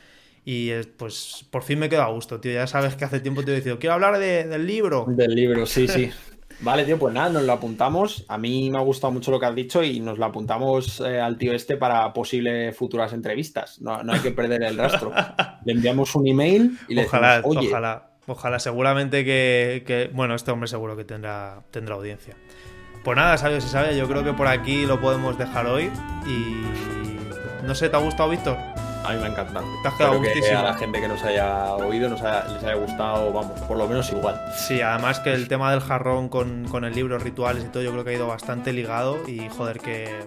y 0.44 0.72
pues 0.96 1.46
por 1.50 1.62
fin 1.62 1.78
me 1.78 1.88
quedo 1.88 2.02
a 2.02 2.10
gusto, 2.10 2.40
tío. 2.40 2.52
Ya 2.52 2.66
sabes 2.66 2.96
que 2.96 3.04
hace 3.04 3.20
tiempo 3.20 3.44
te 3.44 3.52
he 3.52 3.60
dicho, 3.60 3.78
quiero 3.78 3.94
hablar 3.94 4.18
del 4.18 4.66
libro. 4.66 5.04
Del 5.08 5.34
libro, 5.34 5.66
sí, 5.66 5.86
sí. 5.86 6.10
Vale, 6.60 6.84
tío, 6.84 6.98
pues 6.98 7.12
nada, 7.12 7.28
nos 7.28 7.42
lo 7.42 7.52
apuntamos. 7.52 8.24
A 8.28 8.38
mí 8.38 8.70
me 8.70 8.78
ha 8.78 8.82
gustado 8.82 9.12
mucho 9.12 9.30
lo 9.30 9.40
que 9.40 9.46
has 9.46 9.54
dicho 9.54 9.82
y 9.82 9.98
nos 10.00 10.18
lo 10.18 10.26
apuntamos 10.26 11.00
eh, 11.00 11.20
al 11.20 11.36
tío 11.36 11.52
este 11.52 11.76
para 11.76 12.12
posibles 12.12 12.76
futuras 12.76 13.12
entrevistas. 13.12 13.80
No, 13.80 13.96
hay 13.96 14.20
que 14.20 14.30
perder 14.30 14.62
el 14.62 14.76
rastro. 14.76 15.12
le 15.64 15.72
enviamos 15.72 16.14
un 16.14 16.26
email 16.26 16.78
y 16.88 16.94
le 16.94 17.06
ojalá, 17.06 17.36
decimos, 17.36 17.56
Oye, 17.56 17.68
ojalá, 17.68 18.10
ojalá, 18.26 18.58
seguramente 18.60 19.24
que, 19.24 19.82
que, 19.86 20.10
bueno, 20.12 20.36
este 20.36 20.52
hombre 20.52 20.68
seguro 20.68 20.96
que 20.96 21.04
tendrá, 21.04 21.62
tendrá 21.72 21.96
audiencia. 21.96 22.36
Pues 23.02 23.16
nada, 23.16 23.36
sabes 23.38 23.64
si 23.64 23.70
sabe, 23.70 23.96
yo 23.96 24.06
creo 24.06 24.22
que 24.22 24.32
por 24.32 24.46
aquí 24.46 24.86
lo 24.86 25.00
podemos 25.00 25.36
dejar 25.36 25.66
hoy 25.66 25.90
y 26.26 27.66
no 27.66 27.74
sé, 27.74 27.88
¿te 27.88 27.96
ha 27.96 28.00
gustado, 28.00 28.30
Víctor? 28.30 28.56
A 29.04 29.12
mí 29.12 29.18
me 29.18 29.24
ha 29.24 29.28
encantado. 29.28 29.64
Te 29.82 29.88
has 29.88 29.94
quedado 29.94 30.18
gustísimo. 30.18 30.58
a 30.58 30.62
la 30.62 30.74
gente 30.74 31.00
que 31.00 31.08
nos 31.08 31.22
haya 31.24 31.74
oído 31.74 32.08
nos 32.08 32.22
haya- 32.22 32.44
les 32.52 32.62
haya 32.62 32.74
gustado, 32.74 33.32
vamos, 33.32 33.60
por 33.62 33.76
lo 33.76 33.86
menos 33.88 34.10
igual. 34.12 34.40
Sí, 34.56 34.80
además 34.80 35.18
que 35.20 35.32
el 35.32 35.48
tema 35.48 35.70
del 35.72 35.80
jarrón 35.80 36.28
con, 36.28 36.66
con 36.70 36.84
el 36.84 36.94
libro, 36.94 37.18
rituales 37.18 37.64
y 37.64 37.68
todo, 37.68 37.82
yo 37.82 37.90
creo 37.92 38.04
que 38.04 38.10
ha 38.10 38.14
ido 38.14 38.26
bastante 38.28 38.72
ligado 38.72 39.18
y 39.26 39.48
joder, 39.48 39.80
que, 39.80 40.26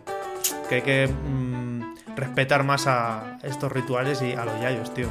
que 0.70 0.76
hay 0.76 0.82
que 0.82 1.08
mm, 1.08 1.96
respetar 2.18 2.64
más 2.64 2.86
a 2.88 3.38
estos 3.44 3.72
rituales 3.72 4.22
y 4.22 4.34
a 4.34 4.44
los 4.46 4.60
yayos, 4.62 4.94
tío. 4.94 5.08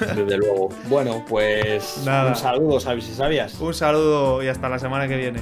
Desde 0.00 0.36
luego. 0.36 0.68
Bueno, 0.88 1.24
pues 1.28 2.02
Nada. 2.04 2.28
un 2.30 2.36
saludo, 2.36 2.78
¿sabes 2.80 3.04
si 3.04 3.14
sabías? 3.14 3.54
Un 3.60 3.72
saludo 3.74 4.42
y 4.42 4.48
hasta 4.48 4.68
la 4.68 4.78
semana 4.78 5.08
que 5.08 5.16
viene. 5.16 5.40